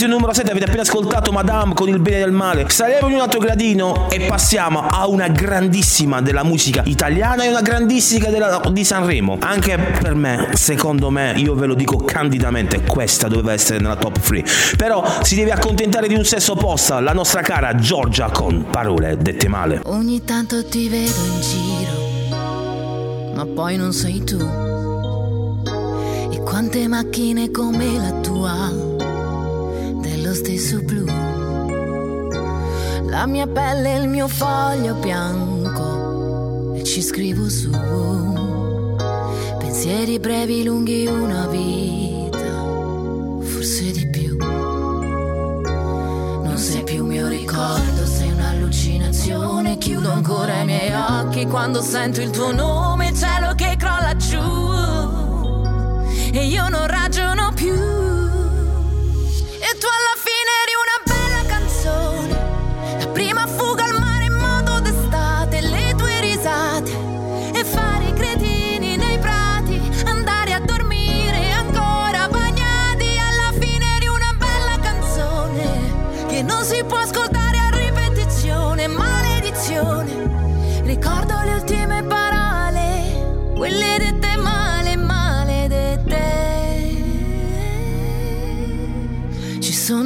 E 0.00 0.02
posizione 0.02 0.14
numero 0.14 0.32
7 0.32 0.50
avete 0.50 0.64
appena 0.64 0.80
ascoltato 0.82 1.30
Madame 1.30 1.74
con 1.74 1.86
il 1.86 1.98
bene 1.98 2.20
del 2.20 2.32
male. 2.32 2.70
Saremo 2.70 3.08
in 3.08 3.16
un 3.16 3.20
altro 3.20 3.38
gradino 3.38 4.08
e 4.08 4.20
passiamo 4.20 4.86
a 4.86 5.06
una 5.06 5.28
grandissima 5.28 6.22
della 6.22 6.42
musica 6.42 6.80
italiana 6.86 7.44
e 7.44 7.48
una 7.48 7.60
grandissima 7.60 8.30
della- 8.30 8.62
di 8.72 8.82
Sanremo. 8.82 9.36
Anche 9.40 9.76
per 10.00 10.14
me, 10.14 10.52
secondo 10.54 11.10
me, 11.10 11.34
io 11.36 11.54
ve 11.54 11.66
lo 11.66 11.74
dico 11.74 11.98
candidamente, 11.98 12.80
questa 12.80 13.28
doveva 13.28 13.52
essere 13.52 13.78
nella 13.78 13.96
top 13.96 14.18
3. 14.20 14.42
Però 14.78 15.04
si 15.20 15.34
deve 15.34 15.50
accontentare 15.50 16.08
di 16.08 16.14
un 16.14 16.24
sesso 16.24 16.52
opposta, 16.52 16.98
la 17.00 17.12
nostra 17.12 17.42
cara 17.42 17.74
Giorgia 17.74 18.30
con 18.30 18.68
parole 18.70 19.18
dette 19.18 19.48
male. 19.48 19.82
Ogni 19.84 20.24
tanto 20.24 20.64
ti 20.64 20.88
vedo 20.88 21.12
in 21.26 21.40
giro, 21.42 23.34
ma 23.34 23.44
poi 23.44 23.76
non 23.76 23.92
sei 23.92 24.24
tu. 24.24 24.38
E 26.32 26.40
quante 26.40 26.88
macchine 26.88 27.50
come 27.50 27.98
la 27.98 28.12
tua, 28.22 28.88
dello 30.30 30.34
stesso 30.34 30.82
blu. 30.82 31.04
La 33.08 33.26
mia 33.26 33.46
pelle 33.48 33.96
è 33.96 33.98
il 33.98 34.08
mio 34.08 34.28
foglio 34.28 34.94
bianco 34.94 36.74
e 36.74 36.84
ci 36.84 37.02
scrivo 37.02 37.48
su. 37.48 37.70
Pensieri 39.58 40.20
brevi, 40.20 40.62
lunghi, 40.62 41.06
una 41.06 41.46
vita, 41.46 42.38
forse 43.40 43.90
di 43.90 44.06
più. 44.08 44.36
Non 44.38 46.56
sei 46.56 46.84
più 46.84 47.04
mio 47.04 47.26
ricordo, 47.26 48.06
sei 48.06 48.30
un'allucinazione. 48.30 49.78
Chiudo 49.78 50.12
ancora 50.12 50.60
i 50.60 50.64
miei 50.64 50.92
occhi 50.92 51.44
quando 51.46 51.82
sento 51.82 52.20
il 52.20 52.30
tuo 52.30 52.52
nome, 52.52 53.08
il 53.08 53.18
cielo 53.18 53.54
che 53.54 53.74
crolla 53.76 54.14
giù. 54.16 54.38
E 56.32 56.46
io 56.46 56.68
non 56.68 56.86
ragiono 56.86 57.50
più. 57.52 57.99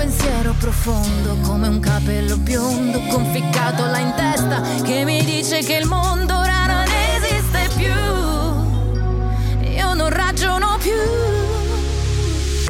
Pensiero 0.00 0.54
profondo 0.58 1.36
come 1.42 1.68
un 1.68 1.78
capello 1.78 2.38
biondo 2.38 3.00
conficcato 3.10 3.84
là 3.84 3.98
in 3.98 4.14
testa 4.16 4.62
che 4.82 5.04
mi 5.04 5.22
dice 5.22 5.58
che 5.58 5.74
il 5.74 5.84
mondo 5.86 6.38
ora 6.38 6.64
non 6.68 6.86
esiste 7.16 7.68
più. 7.76 9.68
Io 9.68 9.92
non 9.92 10.08
ragiono 10.08 10.78
più. 10.80 10.92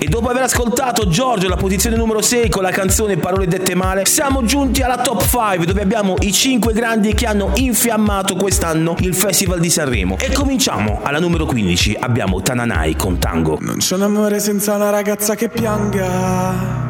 E 0.00 0.08
dopo 0.08 0.28
aver 0.28 0.42
ascoltato 0.42 1.06
Giorgio 1.06 1.46
alla 1.46 1.54
posizione 1.54 1.94
numero 1.94 2.20
6 2.20 2.48
con 2.48 2.64
la 2.64 2.72
canzone 2.72 3.16
Parole 3.16 3.46
dette 3.46 3.76
male, 3.76 4.06
siamo 4.06 4.42
giunti 4.42 4.82
alla 4.82 4.96
top 4.96 5.24
5 5.24 5.64
dove 5.66 5.82
abbiamo 5.82 6.16
i 6.18 6.32
5 6.32 6.72
grandi 6.72 7.14
che 7.14 7.26
hanno 7.26 7.52
infiammato 7.54 8.34
quest'anno 8.34 8.96
il 8.98 9.14
Festival 9.14 9.60
di 9.60 9.70
Sanremo. 9.70 10.16
E 10.18 10.32
cominciamo 10.32 10.98
alla 11.04 11.20
numero 11.20 11.46
15, 11.46 11.96
abbiamo 12.00 12.42
Tananai 12.42 12.96
con 12.96 13.18
Tango. 13.18 13.56
Non 13.60 13.76
c'è 13.76 13.94
un 13.94 14.02
amore 14.02 14.40
senza 14.40 14.74
una 14.74 14.90
ragazza 14.90 15.36
che 15.36 15.48
pianga, 15.48 16.89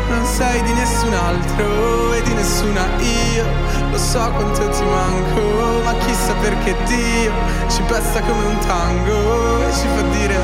Non 0.11 0.25
sei 0.25 0.61
di 0.63 0.73
nessun 0.73 1.13
altro 1.13 2.13
e 2.13 2.21
di 2.21 2.33
nessuna 2.33 2.85
io. 2.99 3.45
Lo 3.91 3.97
so 3.97 4.19
quanto 4.35 4.69
ti 4.69 4.83
manco, 4.83 5.81
ma 5.83 5.93
chissà 6.05 6.33
perché 6.41 6.75
Dio 6.85 7.31
ci 7.69 7.81
pesta 7.83 8.19
come 8.19 8.43
un 8.43 8.57
tango 8.59 9.67
e 9.67 9.71
ci 9.71 9.87
fa 9.87 10.01
dire 10.01 10.35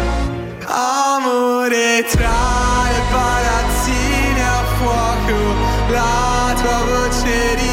Amore 0.65 2.05
tra 2.09 2.87
le 2.91 3.01
palazzine 3.11 4.41
a 4.41 4.63
fuoco, 4.77 5.37
la 5.89 6.53
tua 6.55 6.77
voce 6.85 7.55
riconosco. 7.55 7.66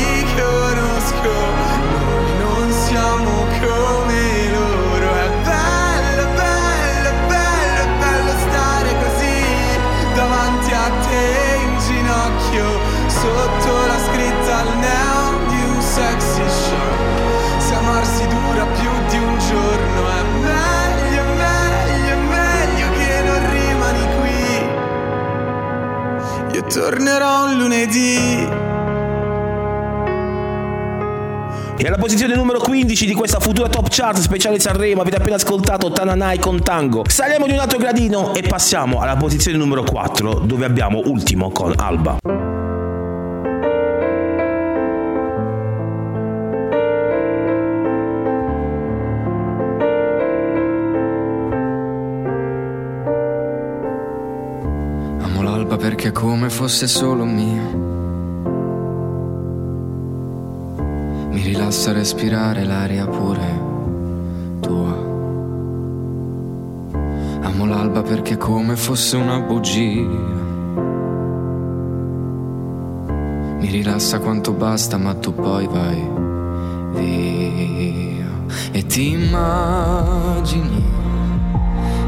Tornerò 26.73 27.47
un 27.47 27.59
lunedì. 27.59 28.73
E 31.77 31.87
alla 31.87 31.97
posizione 31.97 32.35
numero 32.37 32.61
15 32.61 33.05
di 33.05 33.15
questa 33.15 33.41
futura 33.41 33.69
top 33.69 33.89
chart 33.91 34.19
speciale 34.19 34.61
Sanremo 34.61 35.01
avete 35.01 35.17
appena 35.17 35.37
ascoltato 35.37 35.91
Tananai 35.91 36.39
con 36.39 36.63
Tango. 36.63 37.03
Saliamo 37.07 37.47
di 37.47 37.53
un 37.53 37.59
altro 37.59 37.79
gradino 37.79 38.33
e 38.35 38.43
passiamo 38.43 39.01
alla 39.01 39.17
posizione 39.17 39.59
numero 39.59 39.83
4 39.83 40.41
dove 40.41 40.65
abbiamo 40.65 41.03
Ultimo 41.05 41.51
con 41.51 41.75
Alba. 41.77 42.44
Come 56.25 56.49
fosse 56.49 56.87
solo 56.87 57.27
mia. 57.27 57.69
Mi 61.29 61.43
rilassa 61.43 61.93
respirare 61.93 62.65
l'aria 62.65 63.07
pure 63.07 63.61
tua. 64.61 64.97
Amo 67.43 67.67
l'alba 67.67 68.01
perché 68.01 68.39
come 68.39 68.75
fosse 68.75 69.17
una 69.19 69.39
bugia. 69.41 70.09
Mi 73.59 73.69
rilassa 73.69 74.19
quanto 74.19 74.53
basta, 74.53 74.97
ma 74.97 75.13
tu 75.13 75.35
poi 75.35 75.67
vai 75.67 76.09
via. 76.95 78.33
E 78.73 78.87
ti 78.87 79.11
immagini 79.13 80.94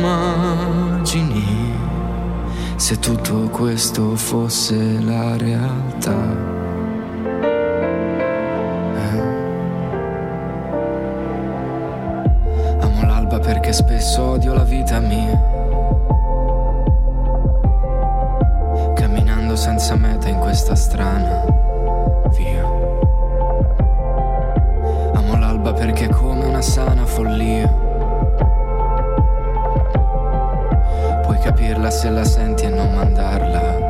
Immagini 0.00 1.76
se 2.76 2.98
tutto 2.98 3.50
questo 3.50 4.16
fosse 4.16 4.98
la 4.98 5.36
realtà? 5.36 6.16
Eh? 8.96 9.20
Amo 12.80 13.04
l'alba 13.04 13.38
perché 13.40 13.74
spesso 13.74 14.22
odio 14.22 14.54
la 14.54 14.64
vita 14.64 15.00
mia. 15.00 15.59
Se 31.90 32.08
la 32.10 32.24
senti 32.24 32.64
e 32.64 32.68
non 32.68 32.94
mandarla 32.94 33.88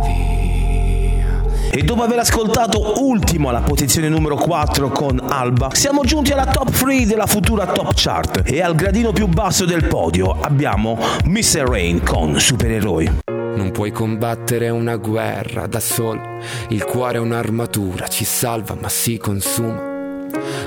via. 0.00 1.42
E 1.70 1.82
dopo 1.82 2.02
aver 2.02 2.18
ascoltato 2.18 3.02
Ultimo 3.02 3.48
alla 3.48 3.60
posizione 3.60 4.08
numero 4.08 4.36
4 4.36 4.90
con 4.90 5.20
Alba, 5.26 5.70
siamo 5.72 6.02
giunti 6.02 6.32
alla 6.32 6.46
top 6.46 6.70
3 6.70 7.06
della 7.06 7.26
futura 7.26 7.66
top 7.66 7.92
chart 7.94 8.42
e 8.44 8.60
al 8.60 8.74
gradino 8.74 9.12
più 9.12 9.26
basso 9.26 9.64
del 9.64 9.86
podio 9.86 10.38
abbiamo 10.40 10.98
Mr. 11.24 11.64
Rain 11.66 12.02
con 12.02 12.38
Supereroi. 12.38 13.20
Non 13.54 13.70
puoi 13.70 13.90
combattere 13.90 14.68
una 14.68 14.96
guerra 14.96 15.66
da 15.66 15.80
solo, 15.80 16.20
il 16.68 16.84
cuore 16.84 17.16
è 17.16 17.20
un'armatura, 17.20 18.08
ci 18.08 18.24
salva 18.24 18.76
ma 18.78 18.88
si 18.88 19.18
consuma. 19.18 19.91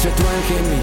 cicatrice 0.00 0.14
tu 0.14 0.24
anche 0.24 0.60
mi 0.68 0.80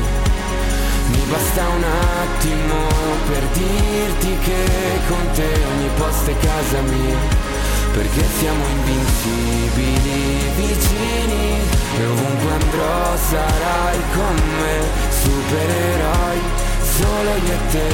Mi 1.10 1.24
basta 1.30 1.68
un 1.68 1.84
attimo 1.84 2.88
per 3.28 3.44
dirti 3.54 4.38
che 4.44 4.66
con 5.08 5.32
te 5.34 5.44
ogni 5.44 5.90
posto 5.98 6.30
è 6.30 6.38
casa 6.38 6.82
mia. 6.82 7.46
Perché 7.94 8.24
siamo 8.38 8.64
invincibili 8.68 10.52
vicini 10.56 11.62
E 11.98 12.06
ovunque 12.06 12.52
andrò 12.52 13.18
sarai 13.30 13.98
con 14.14 14.36
me 14.60 14.84
Supereroi 15.10 16.67
solo 16.98 17.30
io 17.30 17.54
e 17.54 17.72
te, 17.72 17.88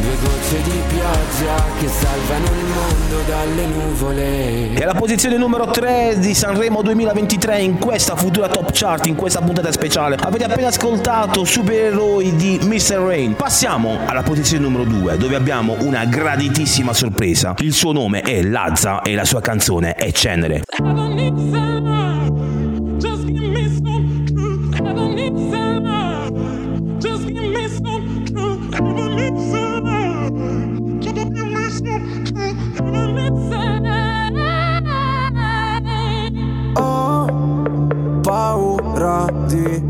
due 0.00 0.16
gocce 0.22 0.62
di 0.62 0.82
pioggia 0.88 1.64
che 1.78 1.88
salvano 1.88 2.46
il 2.46 2.64
mondo 2.66 3.22
dalle 3.26 3.66
nuvole. 3.66 4.74
E 4.74 4.82
alla 4.82 4.94
posizione 4.94 5.36
numero 5.36 5.70
3 5.70 6.16
di 6.18 6.34
Sanremo 6.34 6.82
2023 6.82 7.60
in 7.60 7.78
questa 7.78 8.14
futura 8.16 8.48
top 8.48 8.70
chart, 8.72 9.06
in 9.06 9.14
questa 9.14 9.40
puntata 9.40 9.72
speciale, 9.72 10.16
avete 10.20 10.44
appena 10.44 10.68
ascoltato 10.68 11.44
Supereroi 11.44 12.36
di 12.36 12.58
Mr. 12.62 12.96
Rain. 12.96 13.34
Passiamo 13.34 13.98
alla 14.04 14.22
posizione 14.22 14.62
numero 14.62 14.84
2 14.84 15.16
dove 15.16 15.36
abbiamo 15.36 15.76
una 15.80 16.04
graditissima 16.04 16.92
sorpresa. 16.92 17.54
Il 17.58 17.72
suo 17.72 17.92
nome 17.92 18.20
è 18.20 18.42
Lazza 18.42 19.02
e 19.02 19.14
la 19.14 19.24
sua 19.24 19.40
canzone 19.40 19.94
è 19.94 20.12
Cenere. 20.12 20.62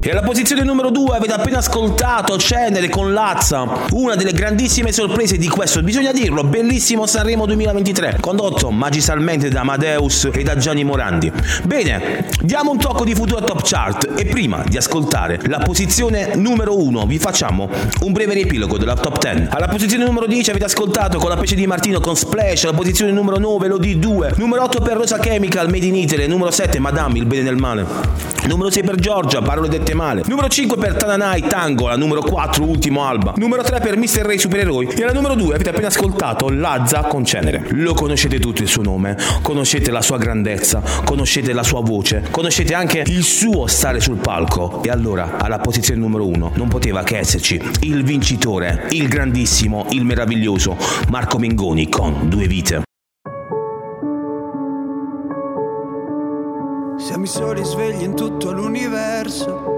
E 0.00 0.12
alla 0.12 0.22
posizione 0.22 0.62
numero 0.62 0.90
2 0.90 1.16
avete 1.16 1.32
appena 1.32 1.58
ascoltato 1.58 2.38
Cenere 2.38 2.88
con 2.88 3.12
Lazza, 3.12 3.66
una 3.90 4.14
delle 4.14 4.32
grandissime 4.32 4.92
sorprese 4.92 5.38
di 5.38 5.48
questo, 5.48 5.82
bisogna 5.82 6.12
dirlo, 6.12 6.44
bellissimo 6.44 7.04
Sanremo 7.04 7.46
2023, 7.46 8.18
condotto 8.20 8.70
magistralmente 8.70 9.48
da 9.48 9.62
Amadeus 9.62 10.28
e 10.32 10.44
da 10.44 10.56
Gianni 10.56 10.84
Morandi. 10.84 11.32
Bene, 11.64 12.28
diamo 12.40 12.70
un 12.70 12.78
tocco 12.78 13.02
di 13.02 13.12
futura 13.12 13.40
top 13.40 13.60
chart 13.64 14.12
e 14.16 14.24
prima 14.26 14.62
di 14.68 14.76
ascoltare 14.76 15.40
la 15.46 15.58
posizione 15.58 16.36
numero 16.36 16.80
1 16.80 17.04
vi 17.04 17.18
facciamo 17.18 17.68
un 18.02 18.12
breve 18.12 18.34
riepilogo 18.34 18.78
della 18.78 18.94
top 18.94 19.18
10. 19.18 19.48
Alla 19.50 19.66
posizione 19.66 20.04
numero 20.04 20.26
10 20.26 20.50
avete 20.50 20.66
ascoltato 20.66 21.18
con 21.18 21.28
la 21.28 21.36
Pece 21.36 21.56
di 21.56 21.66
Martino 21.66 21.98
con 21.98 22.14
Splash, 22.14 22.64
alla 22.64 22.76
posizione 22.76 23.10
numero 23.10 23.38
9 23.38 23.66
lo 23.66 23.78
D2, 23.80 24.34
numero 24.36 24.62
8 24.62 24.80
per 24.80 24.96
Rosa 24.96 25.18
Chemical, 25.18 25.68
Made 25.68 25.86
in 25.86 25.96
Italy, 25.96 26.28
numero 26.28 26.52
7 26.52 26.78
Madame, 26.78 27.18
il 27.18 27.26
bene 27.26 27.42
nel 27.42 27.56
male. 27.56 28.36
Numero 28.46 28.70
6 28.70 28.82
per 28.84 28.94
Giorgia, 28.94 29.42
parole 29.42 29.68
dette 29.88 29.94
male. 29.94 30.22
Numero 30.26 30.48
5 30.48 30.76
per 30.76 30.94
Tananai, 30.94 31.42
Tango, 31.42 31.88
la 31.88 31.96
numero 31.96 32.20
4, 32.20 32.64
ultimo 32.64 33.04
Alba. 33.04 33.32
Numero 33.36 33.62
3 33.62 33.80
per 33.80 33.96
Mr. 33.96 34.22
Ray 34.22 34.38
Supereroi. 34.38 34.88
E 34.88 35.02
alla 35.02 35.12
numero 35.12 35.34
2 35.34 35.54
avete 35.54 35.70
appena 35.70 35.86
ascoltato 35.86 36.50
Lazza 36.50 37.02
con 37.04 37.24
Cenere. 37.24 37.64
Lo 37.70 37.94
conoscete 37.94 38.38
tutto 38.38 38.62
il 38.62 38.68
suo 38.68 38.82
nome, 38.82 39.16
conoscete 39.42 39.90
la 39.90 40.02
sua 40.02 40.18
grandezza, 40.18 40.82
conoscete 41.04 41.52
la 41.52 41.62
sua 41.62 41.80
voce, 41.80 42.24
conoscete 42.30 42.74
anche 42.74 43.02
il 43.06 43.22
suo 43.22 43.66
stare 43.66 44.00
sul 44.00 44.18
palco. 44.18 44.82
E 44.82 44.90
allora, 44.90 45.36
alla 45.38 45.58
posizione 45.58 46.00
numero 46.00 46.26
1, 46.26 46.52
non 46.54 46.68
poteva 46.68 47.02
che 47.02 47.18
esserci 47.18 47.60
il 47.80 48.02
vincitore, 48.04 48.86
il 48.90 49.08
grandissimo, 49.08 49.86
il 49.90 50.04
meraviglioso 50.04 50.76
Marco 51.08 51.38
Mengoni 51.38 51.88
con 51.88 52.28
Due 52.28 52.46
Vite. 52.46 52.82
Siamo 56.98 57.24
i 57.24 57.28
soli 57.28 57.64
svegli 57.64 58.02
in 58.02 58.14
tutto 58.14 58.52
l'universo 58.52 59.77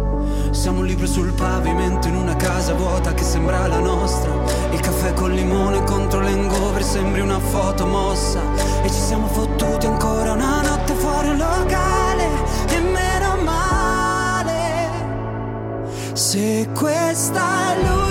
Siamo 0.51 0.79
un 0.79 0.85
libro 0.85 1.07
sul 1.07 1.33
pavimento 1.33 2.07
in 2.07 2.15
una 2.15 2.35
casa 2.35 2.73
vuota 2.73 3.13
che 3.13 3.23
sembra 3.23 3.67
la 3.67 3.79
nostra. 3.79 4.31
Il 4.71 4.79
caffè 4.79 5.13
col 5.13 5.31
limone 5.31 5.83
contro 5.83 6.19
l'engover 6.19 6.83
sembri 6.83 7.21
una 7.21 7.39
foto 7.39 7.85
mossa. 7.85 8.39
E 8.83 8.89
ci 8.89 8.99
siamo 8.99 9.27
fottuti 9.27 9.85
ancora 9.85 10.33
una 10.33 10.61
notte 10.61 10.93
fuori 10.93 11.29
un 11.29 11.37
locale. 11.37 12.27
E 12.67 12.79
meno 12.79 13.37
male. 13.43 14.89
Se 16.13 16.67
questa 16.73 17.73
è 17.73 17.77
l'ultima 17.77 18.10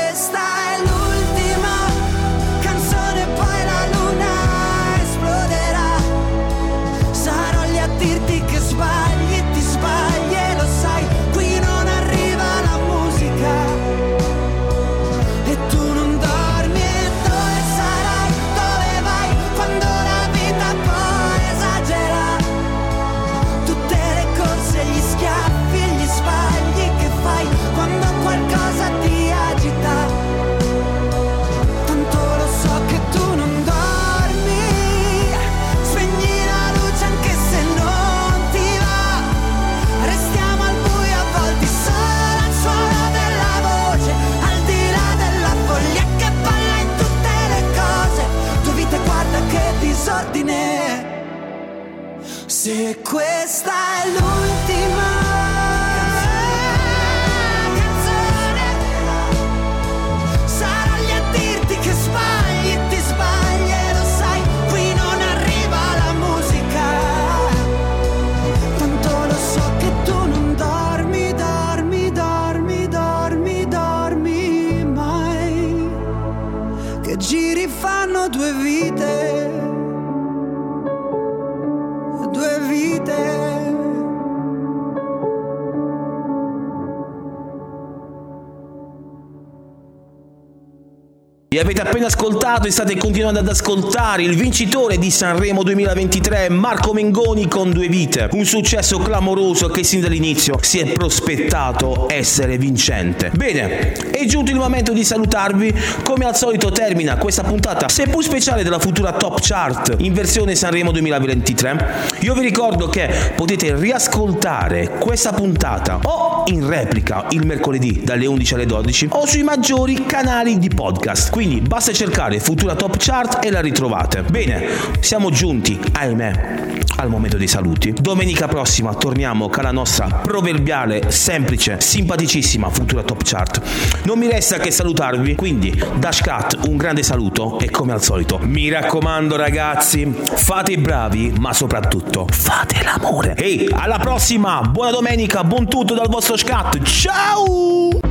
avete 91.61 91.81
appena 91.81 92.07
ascoltato 92.07 92.67
e 92.67 92.71
state 92.71 92.97
continuando 92.97 93.39
ad 93.39 93.47
ascoltare 93.47 94.23
il 94.23 94.35
vincitore 94.35 94.97
di 94.97 95.11
Sanremo 95.11 95.61
2023, 95.61 96.49
Marco 96.49 96.91
Mengoni 96.91 97.47
con 97.47 97.71
Due 97.71 97.87
Vite. 97.87 98.29
Un 98.31 98.45
successo 98.45 98.97
clamoroso 98.97 99.67
che 99.67 99.83
sin 99.83 100.01
dall'inizio 100.01 100.57
si 100.61 100.79
è 100.79 100.91
prospettato 100.91 102.07
essere 102.09 102.57
vincente. 102.57 103.31
Bene, 103.35 103.91
è 103.91 104.25
giunto 104.25 104.49
il 104.49 104.57
momento 104.57 104.91
di 104.91 105.03
salutarvi. 105.03 105.73
Come 106.03 106.25
al 106.25 106.35
solito 106.35 106.71
termina 106.71 107.17
questa 107.17 107.43
puntata 107.43 107.89
seppur 107.89 108.23
speciale 108.23 108.63
della 108.63 108.79
futura 108.79 109.11
Top 109.13 109.39
Chart 109.39 109.97
in 109.99 110.13
versione 110.13 110.55
Sanremo 110.55 110.91
2023. 110.91 112.09
Io 112.21 112.33
vi 112.33 112.41
ricordo 112.41 112.89
che 112.89 113.33
potete 113.35 113.75
riascoltare 113.75 114.97
questa 114.99 115.31
puntata 115.31 115.99
o 116.03 116.43
in 116.47 116.67
replica 116.67 117.27
il 117.29 117.45
mercoledì 117.45 118.01
dalle 118.03 118.25
11 118.25 118.53
alle 118.55 118.65
12 118.65 119.07
o 119.11 119.25
sui 119.27 119.43
maggiori 119.43 120.05
canali 120.05 120.57
di 120.57 120.69
podcast. 120.69 121.29
Quindi 121.29 121.50
basta 121.59 121.91
cercare 121.91 122.39
Futura 122.39 122.75
Top 122.75 122.95
Chart 122.97 123.43
e 123.43 123.49
la 123.49 123.59
ritrovate. 123.59 124.21
Bene, 124.21 124.67
siamo 124.99 125.31
giunti, 125.31 125.79
ahimè, 125.91 126.75
al 126.97 127.09
momento 127.09 127.37
dei 127.37 127.47
saluti. 127.47 127.93
Domenica 127.93 128.47
prossima 128.47 128.93
torniamo 128.93 129.49
con 129.49 129.63
la 129.63 129.71
nostra 129.71 130.07
proverbiale, 130.07 131.11
semplice, 131.11 131.81
simpaticissima 131.81 132.69
Futura 132.69 133.01
Top 133.03 133.21
Chart. 133.23 133.61
Non 134.03 134.17
mi 134.19 134.29
resta 134.29 134.57
che 134.59 134.71
salutarvi, 134.71 135.35
quindi 135.35 135.83
Dash 135.97 136.21
Cat 136.21 136.59
un 136.67 136.77
grande 136.77 137.03
saluto 137.03 137.59
e 137.59 137.69
come 137.69 137.91
al 137.91 138.01
solito, 138.01 138.39
mi 138.43 138.69
raccomando 138.69 139.35
ragazzi, 139.35 140.05
fate 140.05 140.73
i 140.73 140.77
bravi, 140.77 141.33
ma 141.39 141.53
soprattutto 141.53 142.27
fate 142.29 142.83
l'amore. 142.83 143.35
Ehi, 143.35 143.67
alla 143.71 143.97
prossima, 143.97 144.61
buona 144.61 144.91
domenica, 144.91 145.43
buon 145.43 145.67
tutto 145.67 145.93
dal 145.93 146.07
vostro 146.07 146.37
Scat. 146.37 146.81
Ciao! 146.83 148.10